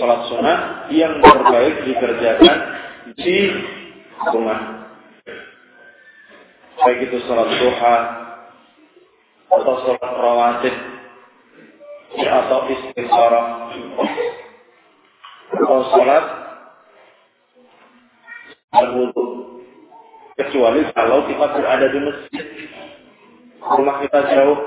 [0.00, 2.58] sholat sunnah yang terbaik dikerjakan
[3.20, 3.36] di
[4.32, 4.60] rumah.
[6.80, 8.23] Baik itu sholat duha
[9.60, 10.74] atau sholat rawatib
[12.14, 13.46] atau istikharah
[15.54, 16.24] atau sholat
[18.74, 19.24] berwudu.
[20.34, 22.46] Kecuali kalau kita berada di masjid
[23.62, 24.58] rumah kita jauh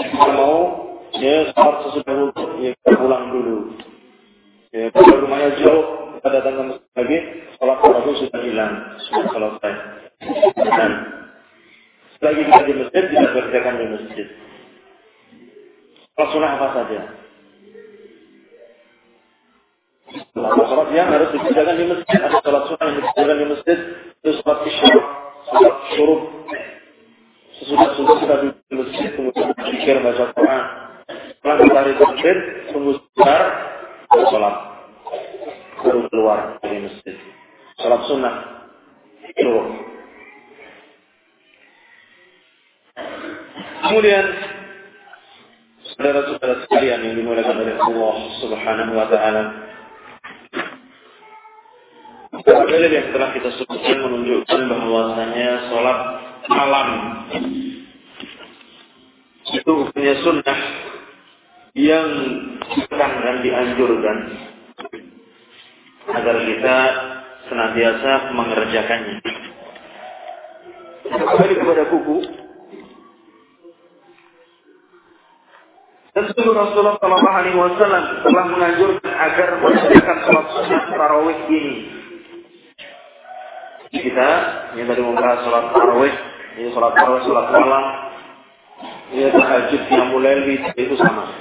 [0.00, 0.56] kita mau
[1.20, 3.56] ya sholat sesudah wudhu ya kita pulang dulu.
[4.72, 5.84] Ya kalau rumahnya jauh
[6.16, 7.18] kita datang ke masjid lagi
[7.60, 8.72] sholat fardu sudah hilang
[9.04, 9.74] sudah selesai.
[10.56, 10.92] Dan
[12.22, 14.26] selagi kita di masjid kita kerjakan di masjid.
[16.14, 17.00] Sholat sunnah apa saja?
[20.38, 22.18] Sholat yang harus dikerjakan di masjid.
[22.22, 23.78] Ada sholat sunnah yang dikerjakan di masjid
[24.22, 24.94] itu sholat isya
[25.50, 26.22] sholat syuruk.
[27.58, 30.64] Sesudah sudah kita di masjid kemudian berpikir baca Quran.
[31.10, 32.36] Setelah dari takbir
[32.70, 33.42] tunggu sebentar
[34.30, 34.56] sholat.
[35.82, 37.18] Baru keluar dari masjid.
[37.82, 38.34] Sholat sunnah
[39.34, 39.91] suruh
[43.82, 44.24] kemudian
[45.92, 49.44] saudara-saudara sekalian yang dimuliakan oleh Allah Subhanahu wa taala
[52.42, 55.98] Dalil yang telah kita sebutkan menunjukkan bahwasanya sholat
[56.48, 56.88] malam
[59.52, 60.58] itu hukumnya sunnah
[61.76, 62.08] yang
[62.72, 64.18] ditekan dan dianjurkan
[66.08, 66.76] agar kita
[67.52, 69.16] senantiasa mengerjakannya.
[71.12, 72.41] Kembali kepada buku.
[76.12, 81.76] Dan Rasulullah Shallallahu Alaihi Wasallam telah menganjurkan agar mengerjakan sholat sunnah tarawih ini.
[83.96, 84.30] Kita
[84.76, 86.12] yang tadi membahas sholat tarawih
[86.60, 87.84] ini sholat tarawih, sholat malam,
[89.08, 90.36] ini tahajud yang mulai
[90.76, 91.32] itu sama.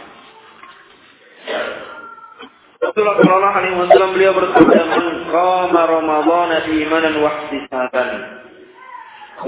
[2.79, 8.10] Rasulullah Shallallahu Alaihi Wasallam beliau bersabda, "Man qama Ramadan imanan wa ihtisaban,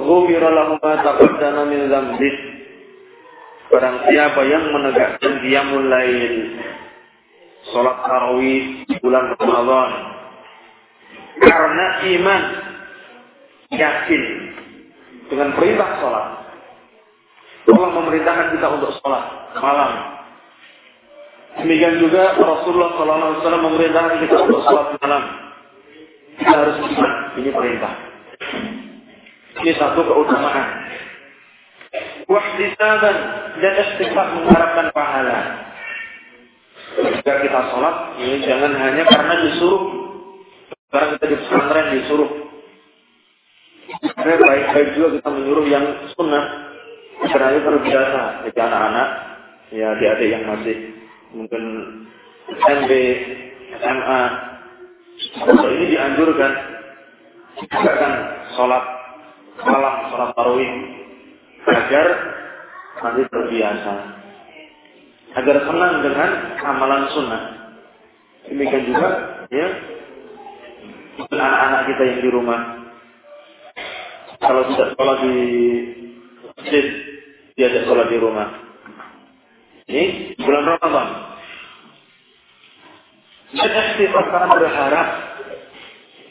[0.04, 2.53] ghufira lahu ma min dzambih."
[3.74, 6.10] Barang siapa yang menegakkan dia mulai
[7.74, 9.92] sholat tarawih di bulan Ramadan
[11.42, 12.42] karena iman
[13.74, 14.24] yakin
[15.26, 16.28] dengan perintah sholat.
[17.74, 19.26] Allah memerintahkan kita untuk sholat
[19.58, 19.92] malam.
[21.66, 25.24] Demikian juga Rasulullah SAW memerintahkan kita untuk sholat malam.
[26.38, 27.12] Kita harus iman.
[27.42, 27.94] Ini perintah.
[29.66, 30.68] Ini satu keutamaan.
[32.34, 33.18] Wahdisaban
[33.62, 35.40] dan istighfar mengharapkan pahala.
[36.98, 39.84] Jika kita sholat, ini jangan hanya karena disuruh.
[40.90, 42.32] Sekarang kita di pesantren disuruh
[44.02, 45.86] karena baik-baik juga kita menyuruh yang
[46.18, 46.46] sunnah.
[47.24, 48.50] Itu terbiasa.
[48.50, 49.08] Jadi anak-anak,
[49.72, 50.78] ya adik-adik yang masih
[51.34, 51.64] mungkin
[52.52, 52.92] SMP,
[53.80, 54.22] SMA,
[55.48, 56.52] ini dianjurkan
[57.72, 58.14] kan
[58.58, 58.84] sholat
[59.64, 60.72] malam, sholat tarawih
[61.64, 62.08] agar
[63.04, 63.94] nanti terbiasa
[65.34, 66.30] agar senang dengan
[66.64, 67.44] amalan sunnah
[68.48, 69.10] demikian juga
[69.52, 69.68] ya
[71.30, 72.84] anak-anak kita yang di rumah
[74.44, 75.36] kalau tidak sekolah di
[76.52, 76.86] masjid,
[77.56, 78.48] diajak sekolah di rumah.
[79.88, 80.04] Ini
[80.36, 81.08] bulan Ramadan.
[83.54, 83.70] Dan
[84.04, 85.08] karena berharap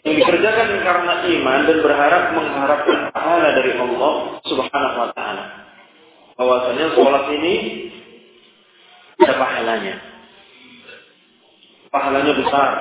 [0.03, 4.13] yang dikerjakan karena iman dan berharap mengharapkan pahala dari Allah
[4.45, 5.42] Subhanahu wa taala.
[6.37, 7.55] Bahwasanya sholat ini
[9.21, 9.97] ada pahalanya.
[11.93, 12.73] Pahalanya besar.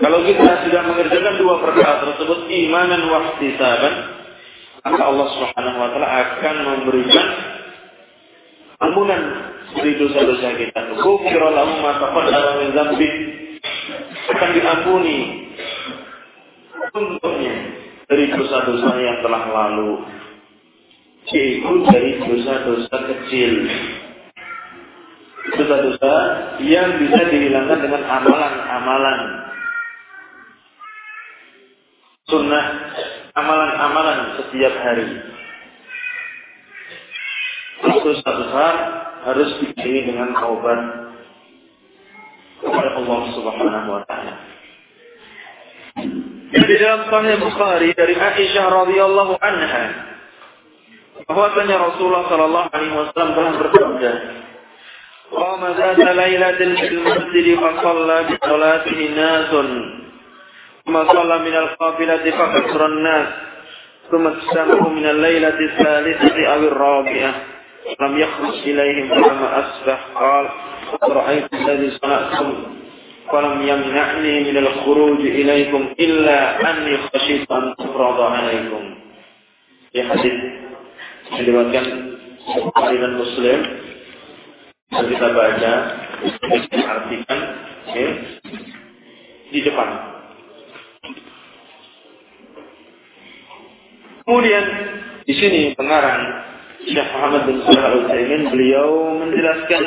[0.00, 3.94] Kalau kita sudah mengerjakan dua perkara tersebut imanan wa ihtisaban,
[4.82, 7.28] maka Allah Subhanahu wa taala akan memberikan
[8.82, 9.22] ampunan
[9.78, 10.80] dari dosa-dosa kita.
[10.96, 13.10] Ghufira lahu ma taqaddama min dzambi.
[14.32, 15.18] Akan diampuni
[16.92, 17.56] untuknya
[18.10, 20.11] dari dosa-dosa yang telah lalu.
[21.32, 23.52] Yaitu dari dosa-dosa kecil.
[25.56, 26.12] Dosa-dosa
[26.60, 29.20] yang bisa dihilangkan dengan amalan-amalan.
[32.28, 32.64] Sunnah,
[33.32, 35.08] amalan-amalan setiap hari.
[38.02, 38.74] Dosa besar
[39.30, 40.80] harus diiringi dengan taubat
[42.62, 44.34] kepada Allah Subhanahu wa taala.
[46.52, 50.11] Di dalam Sahih Bukhari dari Aisyah radhiyallahu anha
[51.32, 54.12] bahwasanya Rasulullah sallallahu alaihi wasallam telah bersabda
[55.32, 59.50] قام ذات ليلة في المسجد فصلى بصلاته ناس
[60.84, 63.28] ثم صلى من القافلة فكثر الناس
[64.10, 67.32] ثم اجتمعوا من الليلة الثالثة أو الرابعة
[68.00, 70.44] لم يخرج إليهم فلما أصبح قال
[71.02, 72.52] رأيت الذي صنعتم
[73.32, 76.38] فلم يمنعني من الخروج إليكم إلا
[76.70, 78.82] أني خشيت أن تفرض عليكم
[79.92, 80.38] في حديث
[82.42, 83.58] Bukhari dan Muslim
[84.92, 85.72] dan kita baca
[86.76, 87.38] artikan
[87.96, 88.10] ya,
[89.48, 89.88] di depan.
[94.22, 94.64] Kemudian
[95.24, 96.22] di sini pengarang
[96.86, 98.88] Syekh Muhammad bin Shalih Al Utsaimin beliau
[99.22, 99.84] menjelaskan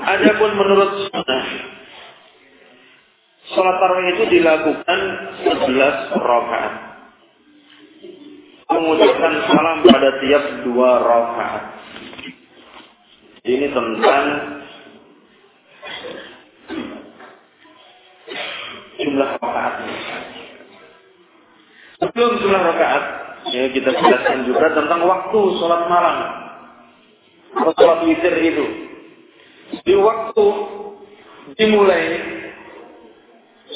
[0.00, 1.44] adapun menurut sunnah
[3.52, 4.98] Salat tarawih itu dilakukan
[5.44, 6.91] 11 rakaat.
[8.72, 11.64] Mengucapkan salam pada tiap dua rakaat.
[13.42, 14.24] Ini tentang
[18.96, 19.74] jumlah rakaat.
[22.02, 23.04] Sebelum jumlah rakaat,
[23.50, 26.16] Ya, kita jelaskan juga tentang waktu sholat malam.
[27.58, 28.66] Atau sholat witir itu.
[29.82, 30.46] Di waktu
[31.58, 32.04] dimulai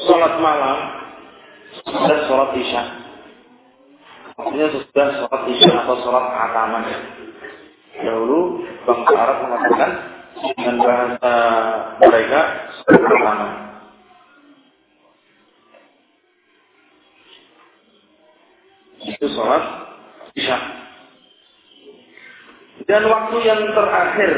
[0.07, 0.79] sholat malam,
[1.83, 3.06] sudah sholat isya.
[4.47, 6.83] Maksudnya sudah sholat isya atau sholat ataman.
[7.99, 9.91] Dahulu bangsa Arab mengatakan
[10.39, 11.33] dengan bahasa
[11.99, 12.41] mereka
[12.79, 13.67] sholat ataman.
[19.07, 19.65] itu sholat
[20.35, 20.59] isya.
[22.87, 24.33] Dan waktu yang terakhir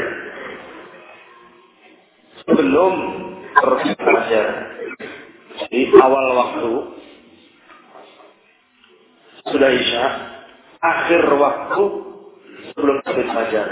[2.41, 2.93] sebelum
[3.53, 4.47] terbit fajar
[5.69, 6.71] di awal waktu
[9.51, 10.05] sudah isya,
[10.79, 11.83] akhir waktu
[12.71, 13.67] sebelum terbit fajar.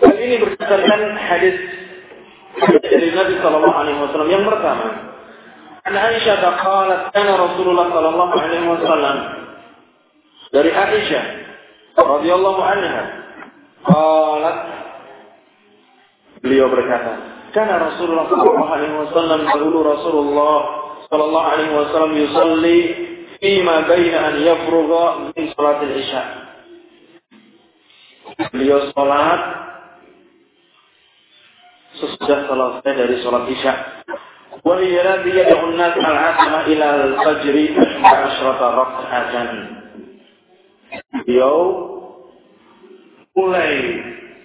[0.00, 1.56] Dan ini berdasarkan hadis
[2.82, 4.88] dari Nabi Shallallahu Alaihi Wasallam yang pertama.
[5.84, 9.16] An Aisyah qalat kana Rasulullah Shallallahu Alaihi Wasallam
[10.54, 11.24] dari Aisyah
[11.98, 13.02] radhiyallahu anha
[13.84, 14.58] qalat
[16.40, 18.26] beliau berkata kana Rasulullah
[19.06, 20.58] Wasallam dahulu Rasulullah
[21.06, 22.78] Shallallahu Alaihi Wasallam yusalli
[23.38, 26.22] fima baina an yafruga min salatil isya
[28.50, 29.40] beliau salat
[31.98, 33.74] sesudah selesai dari sholat isya.
[34.64, 39.48] Dia nas al-asma ila al-fajri asyrata raka'atan.
[41.22, 41.58] Beliau
[43.34, 43.74] mulai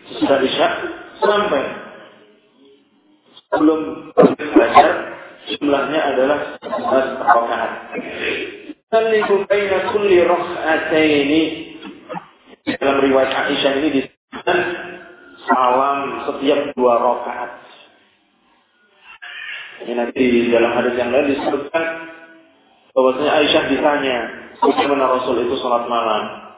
[0.09, 0.67] sesudah isya
[1.21, 1.63] sampai
[3.49, 4.87] sebelum belajar
[5.49, 7.71] jumlahnya adalah 11 rakaat.
[8.89, 11.41] Sallimu baina kulli raka'ataini
[12.77, 14.59] dalam riwayat Aisyah ini disebutkan
[15.45, 17.51] salam setiap dua rakaat.
[19.85, 21.85] Ini nanti dalam hadis yang lain disebutkan
[22.93, 24.17] bahwasanya Aisyah ditanya
[24.57, 26.49] bagaimana Rasul itu sholat malam.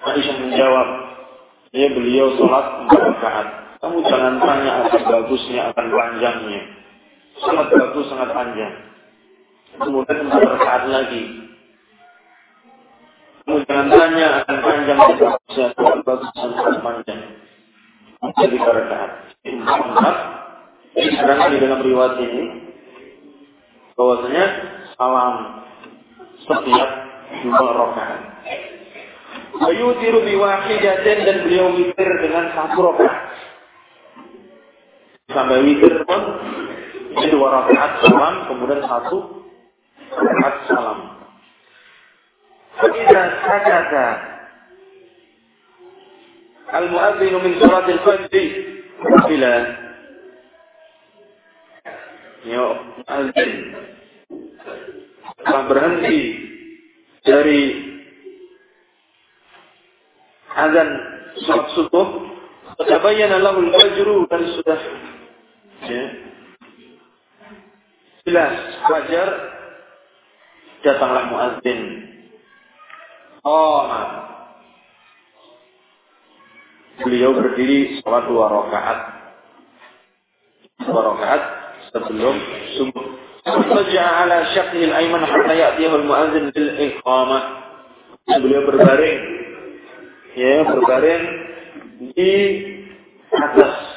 [0.00, 0.88] Aisyah menjawab,
[1.76, 3.69] ya beliau sholat empat rakaat.
[3.80, 6.62] Kamu jangan tanya akan bagusnya, akan panjangnya.
[7.40, 8.74] Sangat bagus, sangat panjang.
[9.80, 11.24] Kemudian rakaat lagi.
[13.48, 17.20] Kamu jangan tanya akan panjang dan bagusnya, sangat bagus, sangat panjang
[18.20, 19.10] jadi rakaat.
[19.48, 20.16] Empat.
[20.90, 22.44] Sedangkan di dalam riwayat ini
[23.94, 24.44] bahwasanya
[24.98, 25.34] salam
[26.44, 26.90] setiap
[27.46, 28.20] dua rakaat.
[29.60, 33.16] Ayutiru biwahidatin dan beliau witir dengan satu rakaat.
[35.30, 36.22] Sampai witir pun
[37.10, 39.18] ini dua rakaat salam, kemudian satu
[40.10, 40.98] rakaat salam.
[42.80, 44.08] Tidak sakata
[46.70, 48.46] al-muadzinu min salatil fajr
[49.26, 49.54] bila
[52.46, 52.64] ya
[53.04, 53.50] muadzin
[55.44, 56.18] telah berhenti
[57.26, 57.62] dari
[60.56, 60.88] azan
[61.44, 62.06] salat subuh
[62.80, 64.80] tabayyana lahu al-fajru dan sudah
[65.90, 66.06] ya,
[68.24, 68.54] jelas
[68.86, 69.28] wajar
[70.80, 71.80] datanglah muadzin
[73.44, 73.84] oh
[77.00, 78.98] beliau berdiri sholat dua rakaat.
[80.84, 81.42] Dua rakaat
[81.92, 82.36] sebelum
[82.76, 83.06] subuh.
[83.40, 87.42] Saja ala syakil aiman hatta ya'tiyahu al-mu'adzin bil iqamah.
[88.28, 89.18] Beliau berbaring.
[90.36, 91.24] Ya berbaring
[92.14, 92.34] di
[93.32, 93.89] atas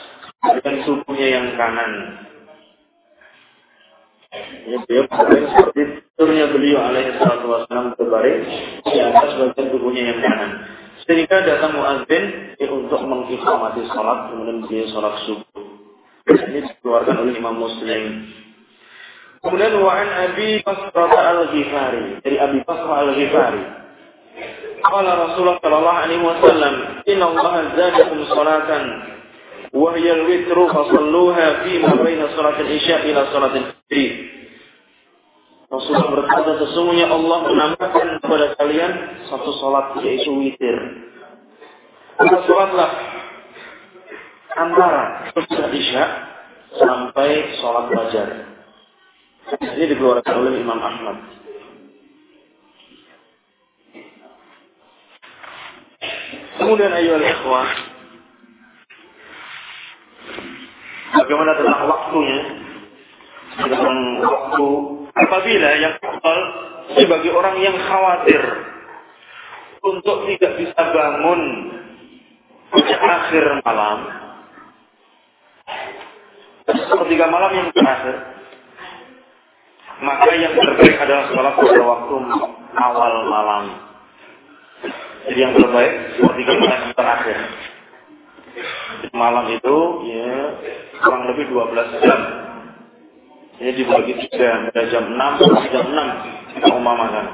[0.43, 1.91] dengan tubuhnya yang kanan.
[4.65, 5.81] Ya, beliau berbaring seperti
[6.17, 8.41] turunnya beliau alaihi salatu wasallam berbaring
[8.81, 10.51] di atas bagian tubuhnya yang kanan.
[11.03, 15.65] Sehingga datang muadzin ya, untuk mengikhlamati salat kemudian beliau salat subuh.
[16.23, 18.31] Ini dikeluarkan oleh Imam Muslim.
[19.43, 22.23] Kemudian wa'an Abi Basrata al-Ghifari.
[22.23, 23.63] Dari Abi Basrata al-Ghifari.
[24.83, 29.12] Qala Rasulullah wasallam, "Inna Allah zadakum salatan
[29.73, 34.13] al-witru fasalluha fi ma baina salatil isya ila salatil fajr."
[35.73, 38.93] Rasulullah berkata sesungguhnya Allah menambahkan kepada kalian
[39.25, 40.77] satu salat yaitu witir.
[42.21, 42.91] Maka salatlah
[44.53, 46.03] antara sholat isya
[46.77, 48.29] sampai sholat fajar.
[49.73, 51.17] Ini dikeluarkan oleh Imam Ahmad.
[56.61, 57.92] Kemudian ayo ikhwah.
[61.13, 62.39] Bagaimana tentang waktunya?
[63.53, 64.67] Tentang waktu
[65.13, 66.37] apabila yang awal
[66.97, 68.41] sebagai orang yang khawatir
[69.83, 71.41] untuk tidak bisa bangun
[72.73, 73.99] pada akhir malam
[76.73, 78.15] ketika malam yang terakhir
[80.01, 82.15] maka yang terbaik adalah sholat pada waktu
[82.75, 83.63] awal malam.
[85.29, 87.37] Jadi yang terbaik ketika malam yang terakhir.
[89.13, 89.77] Malam itu
[90.09, 90.33] ya
[91.03, 92.19] kurang lebih 12 jam.
[93.61, 97.25] Ini dibagi tiga, ada jam 6 sampai jam 6 kita umamakan.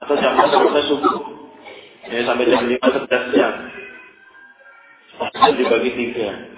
[0.00, 1.16] Atau jam 6 sampai subuh.
[2.08, 3.52] Ya, sampai jam 5 11 jam.
[5.14, 6.54] Itu dibagi tiga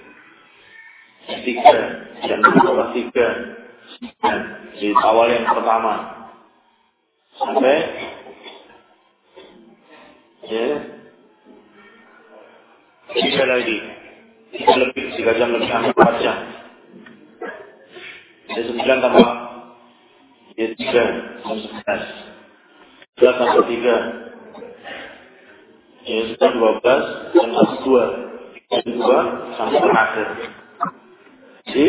[1.26, 1.76] tiga
[2.22, 3.28] dan bawah tiga
[4.22, 4.38] dan
[4.78, 5.94] di awal yang pertama
[7.34, 7.76] sampai
[10.46, 10.66] ya
[13.16, 13.78] tiga lagi
[14.52, 16.38] tiga lebih tiga jam lebih empat jam
[18.52, 19.28] jadi sembilan tambah
[20.60, 21.04] ya tiga
[21.40, 22.02] jam sebelas
[23.16, 23.96] sebelas tambah tiga
[26.06, 27.02] ya sudah dua belas
[27.32, 28.04] jam satu dua
[28.52, 29.18] tiga dua
[29.56, 30.28] sampai terakhir
[31.66, 31.86] di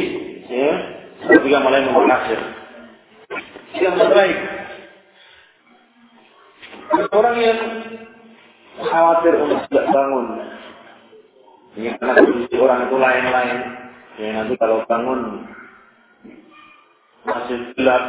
[0.49, 0.73] ya,
[1.21, 2.39] ketika mulai mengakhir.
[3.77, 4.37] Yang terbaik.
[7.13, 7.59] Orang yang
[8.81, 10.25] khawatir untuk tidak bangun.
[11.77, 13.59] Ini karena kondisi orang itu lain-lain.
[14.17, 15.45] Ya nanti kalau bangun
[17.21, 18.03] masih gelap,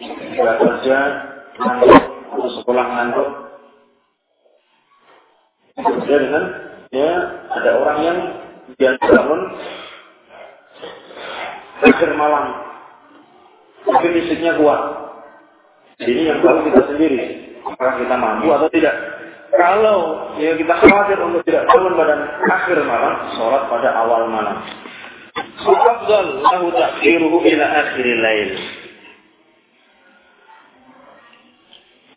[0.00, 0.98] tidak kerja,
[1.60, 1.92] ngantuk,
[2.32, 3.28] atau sekolah ngantuk.
[5.76, 6.44] Kemudian dengan
[6.88, 7.12] ya
[7.52, 8.18] ada orang yang
[8.80, 9.40] dia bangun
[11.84, 12.44] akhir malam.
[13.84, 14.80] Tapi fisiknya kuat.
[16.00, 17.20] Ini yang tahu kita sendiri.
[17.60, 18.96] Apakah kita mampu atau tidak.
[19.54, 22.14] Kalau ya kita khawatir untuk tidak bangun pada
[22.50, 24.58] akhir malam, sholat pada awal malam.
[25.62, 28.50] Afdal lahu takhiruhu ila akhir lail.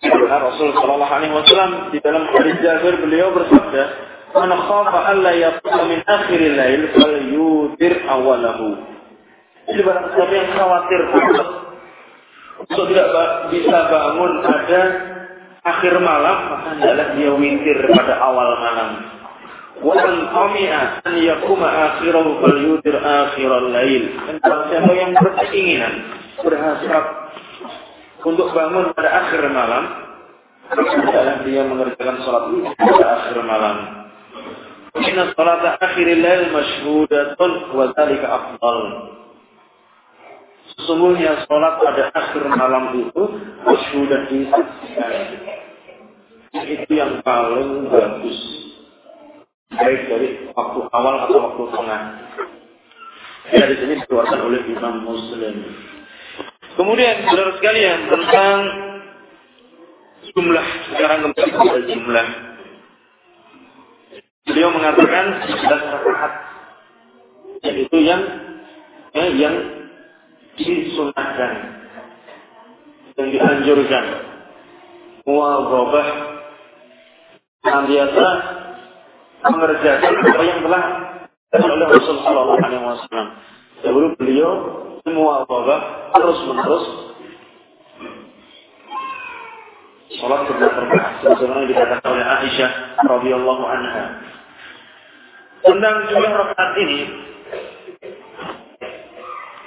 [0.02, 3.84] Karena Rasul Shallallahu Alaihi Wasallam di dalam hadis Jabir beliau bersabda,
[4.34, 8.82] "Man khafa alla yaqum min akhir lail fal yudir awalahu."
[9.68, 11.02] Jadi barang siapa yang khawatir
[12.66, 13.08] untuk tidak
[13.54, 14.82] bisa bangun pada
[15.76, 18.92] akhir malam, maka adalah dia witir pada awal malam.
[19.78, 24.04] Wa an qami'a an yakuma akhirahu fal yutir akhiral lail.
[24.42, 25.94] Siapa yang berkeinginan,
[26.42, 27.06] berhasrat
[28.26, 29.84] untuk bangun pada akhir malam,
[30.74, 33.76] adalah dia mengerjakan itu pada akhir malam.
[34.98, 38.80] Inna sholat akhiril lail masyhudatun wa dzalika afdal.
[40.76, 43.24] Sesungguhnya sholat pada akhir malam itu
[43.94, 45.14] sudah disaksikan.
[46.66, 48.40] Itu yang paling bagus.
[49.68, 52.02] Baik dari waktu awal atau waktu tengah.
[53.48, 55.56] Ya, di sini dikeluarkan oleh Imam Muslim.
[56.76, 58.58] Kemudian, saudara sekalian, tentang
[60.34, 62.28] jumlah sekarang kembali kepada jumlah.
[64.48, 66.34] Beliau mengatakan 11 rakaat
[67.66, 68.22] yaitu yang
[69.18, 69.56] eh, yang
[70.58, 71.52] disunahkan
[73.18, 74.06] yang dianjurkan
[75.26, 76.08] muwadzabah
[77.68, 78.26] biasa
[79.48, 80.84] mengerjakan apa yang telah
[81.58, 83.28] oleh Rasulullah Shallallahu Alaihi Wasallam.
[84.18, 84.52] Beliau
[85.06, 85.80] semua muwadzabah
[86.12, 86.86] terus menerus
[90.18, 92.72] sholat sebelah rakaat sebagaimana dikatakan oleh Aisyah
[93.06, 94.06] radhiyallahu anha.
[95.64, 97.00] Tentang jumlah rakaat ini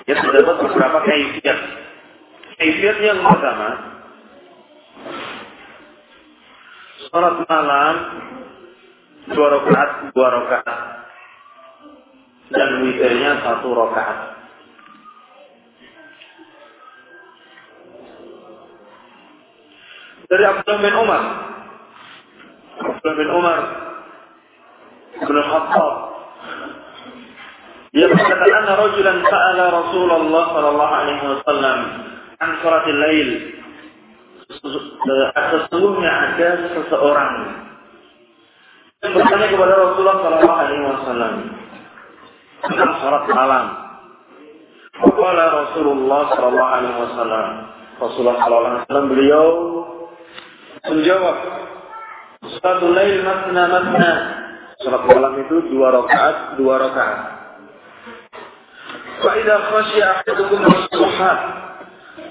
[0.08, 1.58] ya terdapat beberapa kaifiat.
[2.60, 3.68] Kaifiat yang pertama,
[7.10, 7.94] sholat malam
[9.34, 10.78] dua rakaat, dua rakaat,
[12.54, 14.18] dan witirnya satu rakaat.
[20.30, 21.22] Dari Abdullah bin Umar,
[22.78, 23.60] Abdullah bin Umar
[25.18, 25.94] bin Khattab
[27.90, 31.78] dia berkata anna rajulan sa'ala Rasulullah sallallahu alaihi wasallam
[32.38, 33.28] an salatil lail
[35.00, 37.32] sesungguhnya ada seseorang
[39.00, 41.34] yang bertanya kepada Rasulullah Shallallahu Alaihi Wasallam
[42.60, 43.64] tentang sholat malam.
[45.00, 47.46] Kepala Rasulullah Shallallahu Alaihi Wasallam,
[47.96, 49.46] Rasulullah Shallallahu Alaihi Wasallam beliau
[50.84, 51.36] menjawab,
[52.60, 54.12] Satu lain matna matna.
[54.80, 57.20] Sholat malam itu dua rakaat, dua rakaat.
[59.20, 60.88] Faidah khasya ahadukum as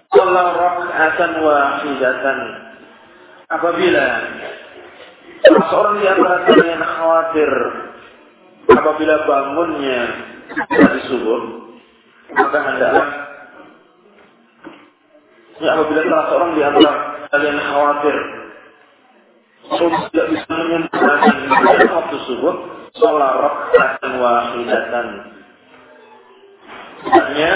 [0.10, 2.39] Salah raka'atan wahidatan.
[3.49, 4.05] Apabila
[5.45, 7.51] seorang di antara kalian khawatir
[8.70, 10.01] apabila bangunnya
[10.70, 11.41] dari subuh,
[12.34, 13.07] maka hendaklah
[15.62, 16.91] ya, apabila salah seorang di antara
[17.30, 18.18] kalian khawatir
[19.78, 21.36] sudah tidak bisa menyempurnakan
[21.93, 22.55] waktu subuh,
[22.97, 25.07] sholat rakatan wahidatan.
[26.99, 27.51] Hanya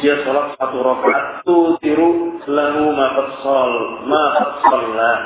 [0.00, 3.72] dia sholat satu rakaat tu tiru lahu ma fassal
[4.04, 5.18] ma fassallah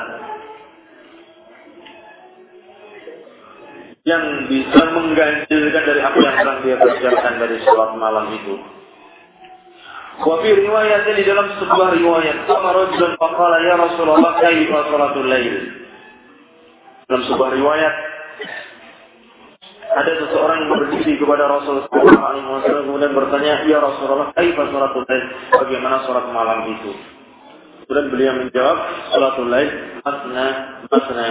[4.01, 8.57] yang bisa mengganjilkan dari apa yang sedang dia kerjakan dari sholat malam itu.
[10.21, 12.73] Wa fi riwayatnya di dalam sebuah riwayat, sama
[13.17, 15.55] faqala ya Rasulullah kaifa salatul lail.
[17.09, 17.93] Dalam sebuah riwayat
[19.91, 25.23] ada seseorang yang berdiri kepada Rasulullah SAW kemudian bertanya, Ya Rasulullah, kaifa salatul lail?
[25.51, 26.91] Bagaimana salat malam itu?
[27.83, 28.77] Kemudian beliau menjawab,
[29.11, 29.69] salatul lail
[29.99, 30.47] masna
[30.87, 31.29] masna.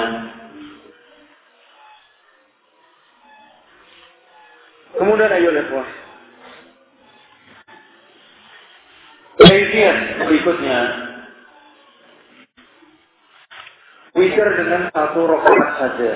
[4.92, 5.88] Kemudian ayo ikhwah.
[9.40, 9.96] Kemudian
[10.28, 10.80] berikutnya
[14.10, 16.12] Witir dengan satu rakaat saja.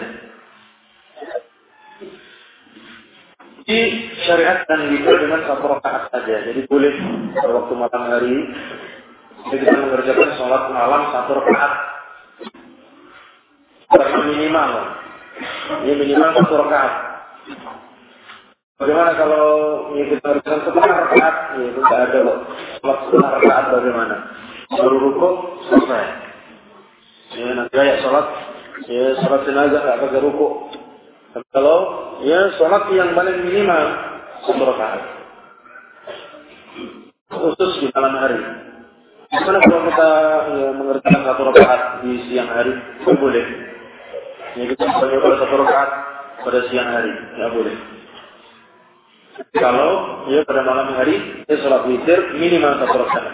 [3.65, 6.45] Disyariatkan gitu dengan satu rakaat saja.
[6.53, 6.93] Jadi boleh
[7.33, 8.37] pada waktu malam hari
[9.49, 11.73] kita mengerjakan sholat malam satu rakaat.
[13.89, 14.71] Karena minimal,
[15.85, 16.93] ini minimal satu rakaat.
[18.75, 19.45] Bagaimana kalau
[19.97, 21.35] kita kerjakan setengah rakaat?
[21.57, 22.39] Ya itu tidak ada loh.
[22.81, 24.17] Sholat setengah rakaat bagaimana?
[24.77, 25.35] Baru rukuk
[25.73, 26.07] selesai.
[27.35, 28.27] Ya nanti kayak sholat,
[28.85, 30.53] ya sholat jenazah nggak pakai rukuk.
[31.51, 31.79] Kalau
[32.23, 33.85] ya sholat yang paling minimal
[34.47, 35.03] satu rakaat.
[37.35, 38.39] Khusus di malam hari.
[39.35, 40.11] Gimana kalau kita
[40.55, 42.73] ya, mengerjakan satu rakaat di siang hari?
[43.03, 43.47] Tidak boleh.
[44.55, 45.91] Ya kita pada satu rakaat
[46.45, 47.77] pada siang hari, tidak boleh.
[49.59, 49.91] Kalau
[50.31, 53.27] ya pada malam hari, ya sholat witir minimal satu rakaat.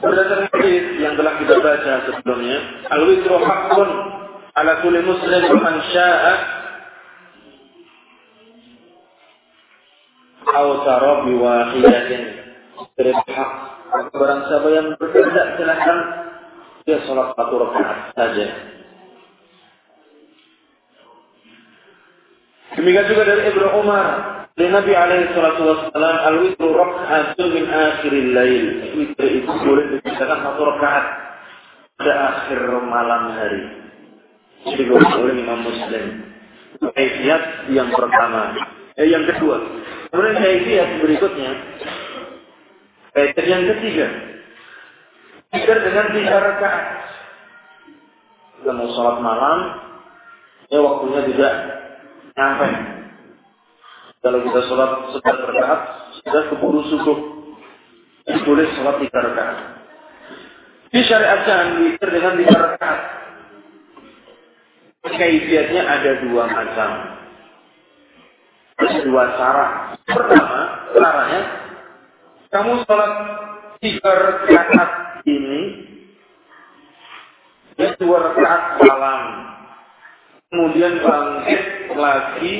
[0.00, 2.56] Berdasarkan hadis yang telah kita baca sebelumnya,
[2.88, 4.19] al-witru haqqun
[4.54, 6.34] ala kulli muslim man syaa
[10.50, 12.22] aw tara bi wahidatin.
[13.00, 15.98] hak barang siapa yang berkehendak silahkan
[16.86, 18.46] dia sholat satu rakaat saja.
[22.78, 24.06] Demikian juga dari Ibnu Umar
[24.54, 28.66] dari Nabi alaihi salatu wassalam al-witru rak'atun min akhiril lail.
[28.94, 31.04] Witr itu boleh dikatakan satu rakaat
[31.98, 33.79] pada akhir malam hari.
[34.60, 36.04] Jadi oleh Imam Muslim.
[36.80, 38.56] Kaifiat yang pertama.
[39.00, 39.56] Eh, yang kedua.
[40.12, 41.50] Kemudian kaifiat berikutnya.
[43.16, 44.06] Kaifiat yang ketiga.
[45.50, 46.84] Tiga dengan tiga rakaat.
[48.60, 49.58] Kita mau sholat malam,
[50.68, 51.54] ya waktunya tidak
[52.36, 52.68] nyampe.
[54.20, 55.80] Kalau kita sholat sebelas rakaat,
[56.20, 57.18] sudah keburu subuh.
[58.46, 59.58] Boleh sholat tiga rakaat.
[60.90, 63.19] Disyariatkan witir dengan lima rakaat.
[65.00, 66.90] Kaifiatnya ada dua macam.
[68.80, 69.66] Dua cara.
[70.04, 70.60] Pertama,
[70.92, 71.40] caranya
[72.50, 73.12] kamu sholat
[73.78, 74.90] tiga rakaat
[75.24, 75.60] ini
[77.78, 79.22] ya dua rakaat salam.
[80.50, 81.62] Kemudian bangkit
[81.94, 82.54] lagi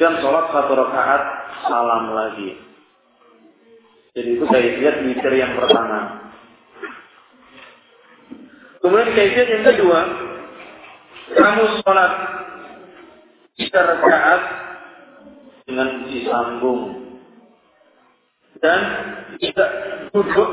[0.00, 1.22] dan sholat satu rakaat
[1.68, 2.56] salam lagi.
[4.16, 6.30] Jadi itu kaifiat witir yang pertama.
[8.80, 10.00] Kemudian kaifiat yang kedua,
[11.32, 12.12] kamu sholat
[13.56, 14.42] tiga rakaat
[15.64, 16.80] dengan disambung
[18.60, 18.80] dan
[19.40, 19.70] tidak
[20.12, 20.50] duduk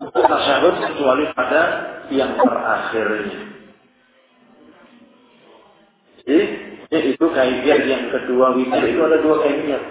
[0.00, 1.62] tasyahud kecuali pada
[2.08, 3.40] yang terakhirnya.
[6.24, 6.40] Jadi
[6.88, 9.82] itu kaifiat yang kedua witir itu ada dua kaifiat.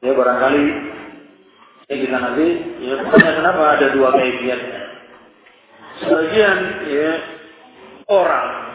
[0.00, 0.64] Ya barangkali
[1.90, 2.46] ya kita nanti
[2.86, 4.60] ya kenapa ada dua kaifiat.
[5.98, 7.12] Sebagian ya
[8.06, 8.69] orang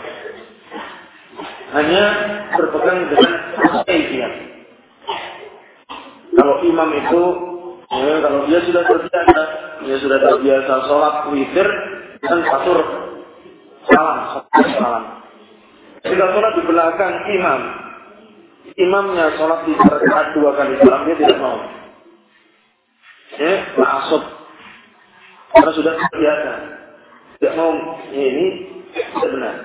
[1.76, 2.04] hanya
[2.56, 3.32] berpegang dengan
[3.84, 4.34] kaifiat.
[6.36, 7.24] Kalau imam itu
[7.86, 9.42] Ya, kalau dia sudah terbiasa,
[9.86, 11.68] dia sudah terbiasa sholat witir
[12.26, 12.74] dan satu
[13.86, 14.42] salam,
[14.74, 15.04] salam.
[16.02, 17.62] Jika sholat di belakang imam,
[18.74, 21.58] imamnya sholat di rakaat dua kali salam, dia tidak mau.
[23.38, 24.24] Ya, masuk.
[25.54, 26.54] Karena sudah terbiasa.
[27.38, 27.72] Tidak mau,
[28.12, 28.48] ya, ini
[28.98, 29.56] tidak benar.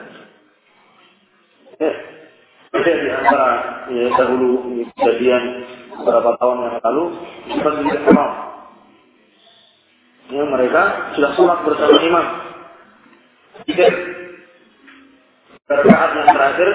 [1.81, 3.49] Beda di antara
[3.89, 4.69] ya, dahulu
[5.01, 5.45] kejadian
[5.97, 7.05] beberapa tahun yang lalu
[7.57, 8.33] Masjidil Haram.
[10.29, 10.83] Ya, mereka
[11.17, 12.27] sudah sholat bersama imam.
[13.65, 13.89] Tiga
[15.73, 16.69] rakaat yang terakhir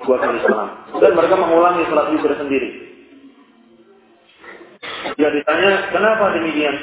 [0.00, 0.70] dua kali salam.
[0.96, 2.70] Dan mereka mengulangi sholat witir sendiri.
[5.20, 6.76] Dia ditanya, kenapa demikian?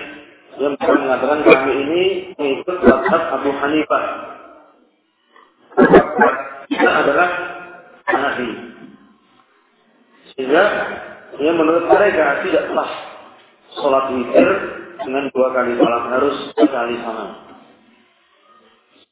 [0.54, 2.04] Dia mengatakan kami ini
[2.38, 4.06] mengikut mazhab Abu Hanifah.
[6.74, 7.30] Kita adalah
[8.10, 8.50] Hanafi.
[10.34, 10.64] Sehingga
[11.42, 12.92] Ya menurut mereka tidak sah
[13.74, 14.50] sholat witir
[15.02, 17.30] dengan dua kali salam harus sekali salam.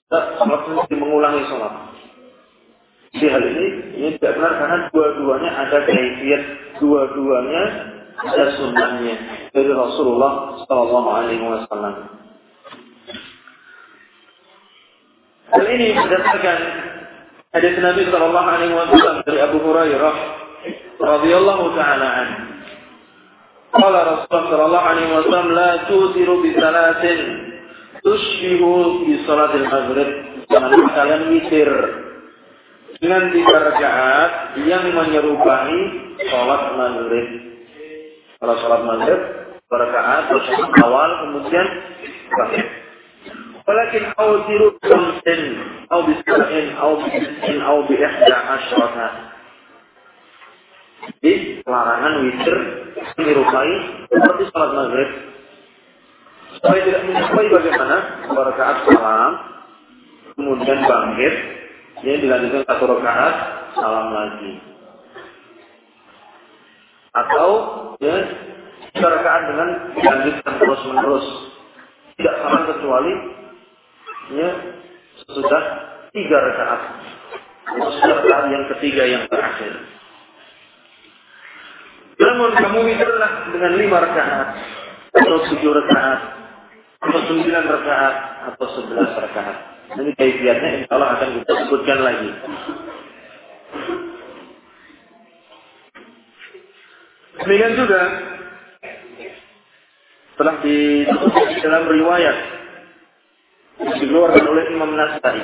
[0.05, 1.74] Tidak sholat witir mengulangi sholat.
[3.18, 6.43] Di hal ini ini tidak benar karena dua-duanya ada kaifiat,
[6.78, 7.64] dua-duanya
[8.22, 9.16] ada sunnahnya
[9.49, 11.95] dari Rasulullah Shallallahu Alaihi Wasallam.
[15.51, 16.57] Hal ini berdasarkan
[17.56, 20.16] hadis Nabi Shallallahu Alaihi Wasallam dari Abu Hurairah
[21.02, 22.41] radhiyallahu taala anhu.
[23.72, 27.20] Qala Rasulullah sallallahu alaihi wasallam la tusiru bi salatin
[28.04, 30.10] tushbihu bi salatil maghrib.
[30.52, 31.72] Jangan kalian witir
[32.99, 34.32] dengan tiga rakaat
[34.68, 35.80] yang menyerupai
[36.28, 37.28] sholat maghrib.
[38.43, 39.22] Kalau sholat maghrib,
[39.72, 40.24] rakaat
[40.84, 41.68] awal kemudian
[42.28, 42.81] berakhir.
[43.72, 45.42] Walakin awziru khamsin,
[45.88, 49.08] aw bisab'in, aw bisin, aw bi ihda asyrata.
[51.24, 52.58] Jadi larangan witir
[53.16, 53.74] dirupai
[54.12, 55.10] seperti sholat maghrib.
[56.60, 57.98] Supaya tidak menyerupai bagaimana
[58.28, 59.32] dua rakaat salam,
[60.36, 61.36] kemudian bangkit,
[62.04, 63.36] ya dilanjutkan satu rakaat
[63.80, 64.54] salam lagi.
[67.16, 67.50] Atau
[68.04, 68.20] ya
[68.92, 71.28] tiga rakaat dengan dilanjutkan terus menerus,
[72.20, 73.40] tidak sama kecuali
[74.30, 74.52] ya
[75.26, 75.64] sesudah
[76.14, 76.82] tiga rakaat.
[77.72, 79.74] Sesudah rakaat yang ketiga yang terakhir.
[82.22, 84.48] Namun kamu witirlah dengan lima rakaat
[85.18, 86.20] atau tujuh rakaat
[87.02, 88.16] atau sembilan rakaat
[88.54, 89.58] atau sebelas rakaat.
[89.92, 92.32] Ini kaifiatnya insya Allah akan kita sebutkan lagi.
[97.42, 98.02] Demikian juga
[100.38, 102.61] telah disebutkan di dalam riwayat
[103.80, 105.40] dikeluarkan oleh Imam Nasai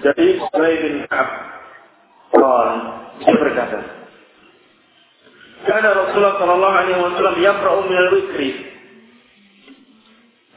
[0.00, 1.28] dari Sulaim bin Ka'ab.
[3.18, 3.78] Dia berkata,
[5.66, 8.50] karena Rasulullah Shallallahu Alaihi Wasallam yaqra'u min al-witri.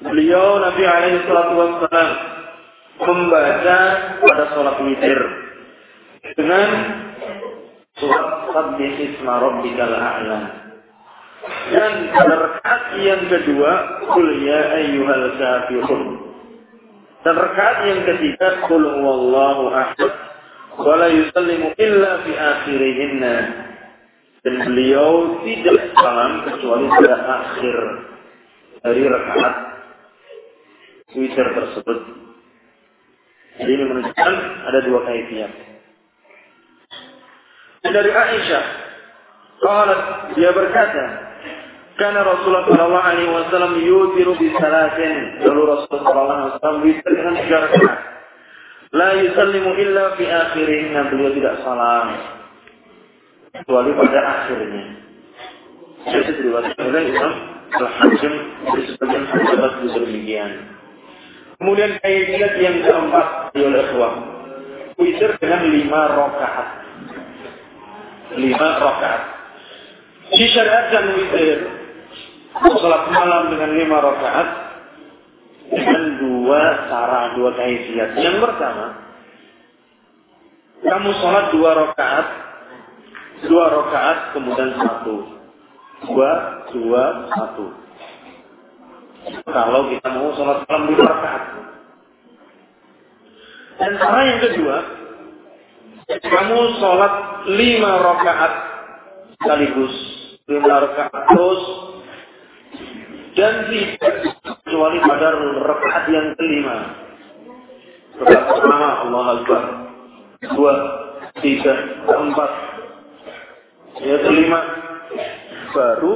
[0.02, 2.10] Beliau Nabi Alaihi Wasallam
[3.02, 3.80] membaca
[4.22, 5.20] pada sholat witir
[6.38, 6.70] dengan
[7.98, 10.42] surat Sabbih Isma Rabbikal A'la.
[11.74, 13.72] Dan pada rakaat yang kedua,
[14.06, 16.31] Qul ya ayyuhal kafirun.
[17.22, 20.12] Dan rakaat yang ketiga, Qul huwallahu ahad.
[20.82, 23.36] Wa la yusallimu illa fi akhirihinna
[24.42, 27.78] dan beliau tidak salam kecuali pada akhir
[28.82, 29.56] dari rakaat
[31.14, 32.00] witir tersebut.
[33.62, 34.34] Jadi ini menunjukkan
[34.66, 35.52] ada dua kaifiat.
[37.82, 38.66] Dari Aisyah,
[39.62, 40.00] kalau
[40.34, 41.06] dia berkata,
[42.02, 45.38] Karena Rasulullah Shallallahu Alaihi Wasallam yutiru di salatin.
[45.46, 47.98] Lalu Rasulullah Shallallahu Alaihi Wasallam witir dengan tiga rakaat.
[48.90, 51.02] La yusallimu illa fi akhirihnya.
[51.14, 52.08] Beliau tidak salam.
[53.54, 54.86] Kecuali pada akhirnya.
[56.10, 57.34] Jadi diriwayatkan oleh Imam
[57.70, 58.34] Al-Hakim
[58.66, 60.52] di sebagian sahabat demikian.
[61.62, 64.14] Kemudian kaifiat yang keempat oleh ikhwah.
[64.98, 66.70] Witir dengan lima rakaat.
[68.42, 69.22] Lima rakaat.
[70.34, 71.81] Disyariatkan witir
[72.62, 74.50] Salat malam dengan lima rakaat
[75.72, 78.22] dengan dua cara, dua kaifiat.
[78.22, 78.86] Yang pertama,
[80.86, 82.28] kamu sholat dua rakaat,
[83.50, 85.16] dua rakaat kemudian satu,
[86.06, 86.32] dua,
[86.70, 87.04] dua,
[87.34, 87.66] satu.
[89.48, 91.44] Kalau kita mau sholat malam dua rakaat.
[93.82, 94.78] Dan cara yang kedua,
[96.20, 97.14] kamu sholat
[97.58, 98.54] lima rakaat
[99.40, 99.96] sekaligus,
[100.46, 101.81] lima rakaat terus
[103.42, 104.16] dan tidak
[104.46, 105.34] kecuali pada
[105.66, 106.78] rakaat yang kelima.
[108.22, 109.64] Rakaat pertama Allah Akbar.
[110.46, 110.74] Dua,
[111.42, 111.74] tiga,
[112.06, 112.52] empat.
[113.98, 114.60] Ya kelima
[115.74, 116.14] baru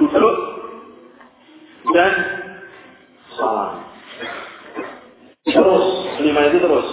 [0.00, 0.36] duduk
[1.92, 2.12] dan
[3.36, 3.84] salam.
[5.44, 5.86] Terus
[6.24, 6.88] lima itu terus.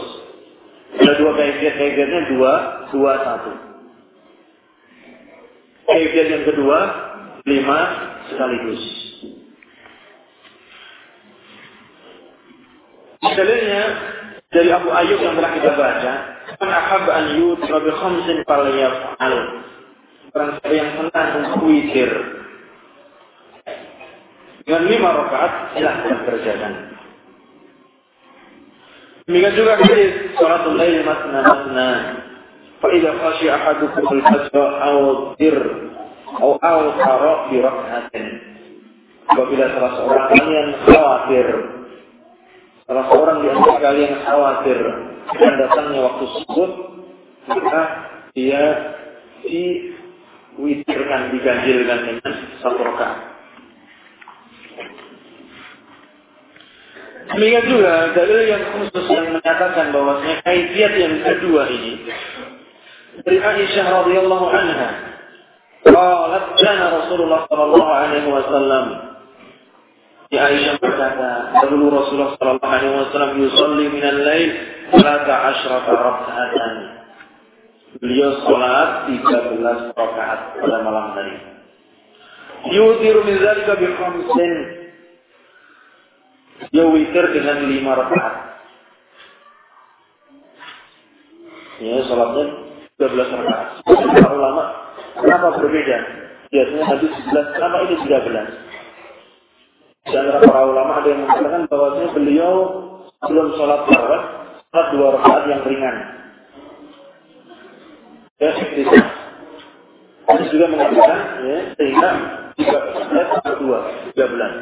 [0.99, 2.53] Ada dua kaifiat kaifiatnya dua
[2.91, 3.51] dua satu.
[5.87, 6.79] Kaifiat yang kedua
[7.47, 7.79] lima
[8.27, 8.98] sekaligus.
[13.19, 13.83] Dalilnya
[14.47, 16.11] dari Abu Ayyub yang telah kita baca,
[16.55, 19.35] "Man ahab an yutra bi khamsin falyaf'al."
[20.29, 22.11] Orang siapa yang senang untuk witir
[24.63, 26.73] dengan lima rakaat, silahkan kerjakan.
[29.25, 31.89] Demikian juga hadis salatul lail masna masna.
[32.77, 34.97] Fa idza khashiya ahadukum al-fajr aw
[35.41, 35.57] dir
[36.39, 36.79] aw aw
[37.49, 38.27] bi rak'atin.
[39.27, 41.47] Apabila salah seorang kalian khawatir
[42.89, 44.81] Salah seorang di antara kalian khawatir
[45.29, 46.69] dengan datangnya waktu subuh,
[47.45, 47.81] maka
[48.33, 48.65] dia
[49.45, 52.33] diwitirkan, diganjilkan dengan
[52.65, 53.29] satu rakaat.
[57.29, 62.09] Demikian juga dalil yang khusus yang menyatakan bahwasanya kaifiat yang kedua ini
[63.21, 64.89] dari Aisyah radhiyallahu anha
[65.85, 69.08] qalat kana Rasulullah sallallahu alaihi wasallam
[70.29, 74.49] Aisyah berkata, dahulu Rasulullah Sallallahu Alaihi Wasallam yusalli minal lail
[74.93, 76.73] salata ashrata raka'atan.
[77.97, 81.33] Beliau sholat 13 rakaat pada malam hari.
[82.69, 84.53] Yutiru min zalika bi khamsin.
[86.77, 87.73] Dia witir dengan 5
[88.05, 88.35] rakaat.
[91.81, 92.45] Ya, sholatnya
[93.01, 93.67] 12 rakaat.
[93.81, 95.97] Para ulama, kenapa berbeda?
[96.53, 98.68] Biasanya hadis 11, kenapa ini 13?
[100.07, 102.53] Antara para ulama ada yang mengatakan bahwasanya beliau
[103.19, 104.23] sebelum sholat tarawih
[104.71, 105.95] sholat dua rakaat yang ringan.
[108.39, 108.99] Ya, bisa.
[110.29, 112.09] Ada juga mengatakan ya, sehingga
[112.55, 112.77] tiga
[113.11, 113.27] belas
[113.59, 113.79] dua
[114.15, 114.53] tiga belas.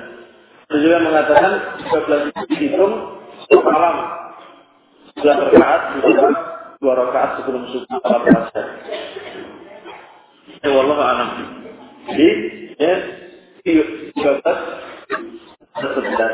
[0.67, 1.51] Ada juga mengatakan
[1.85, 2.93] tiga belas itu dihitung
[3.61, 3.95] malam
[5.21, 6.33] dua rakaat ditambah
[6.81, 8.65] dua rakaat sebelum subuh salat asar.
[10.65, 11.29] Ya, wallahu a'lam.
[12.09, 12.29] Jadi,
[12.81, 12.95] ya,
[13.61, 14.86] tiga belas
[15.77, 16.33] sebelas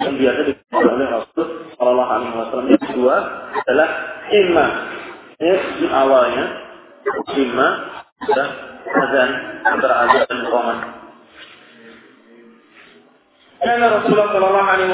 [0.00, 1.46] yang biasa dikatakan oleh Rasul
[1.76, 3.16] Shallallahu Alaihi Wasallam yang kedua
[3.62, 3.88] adalah
[4.32, 4.66] imma
[5.38, 6.44] ya, di awalnya
[7.36, 7.68] imma
[8.24, 8.48] dan
[8.84, 9.30] azan
[9.64, 10.78] antara azan dan qomat.
[13.64, 14.92] Karena Rasulullah Shallallahu Alaihi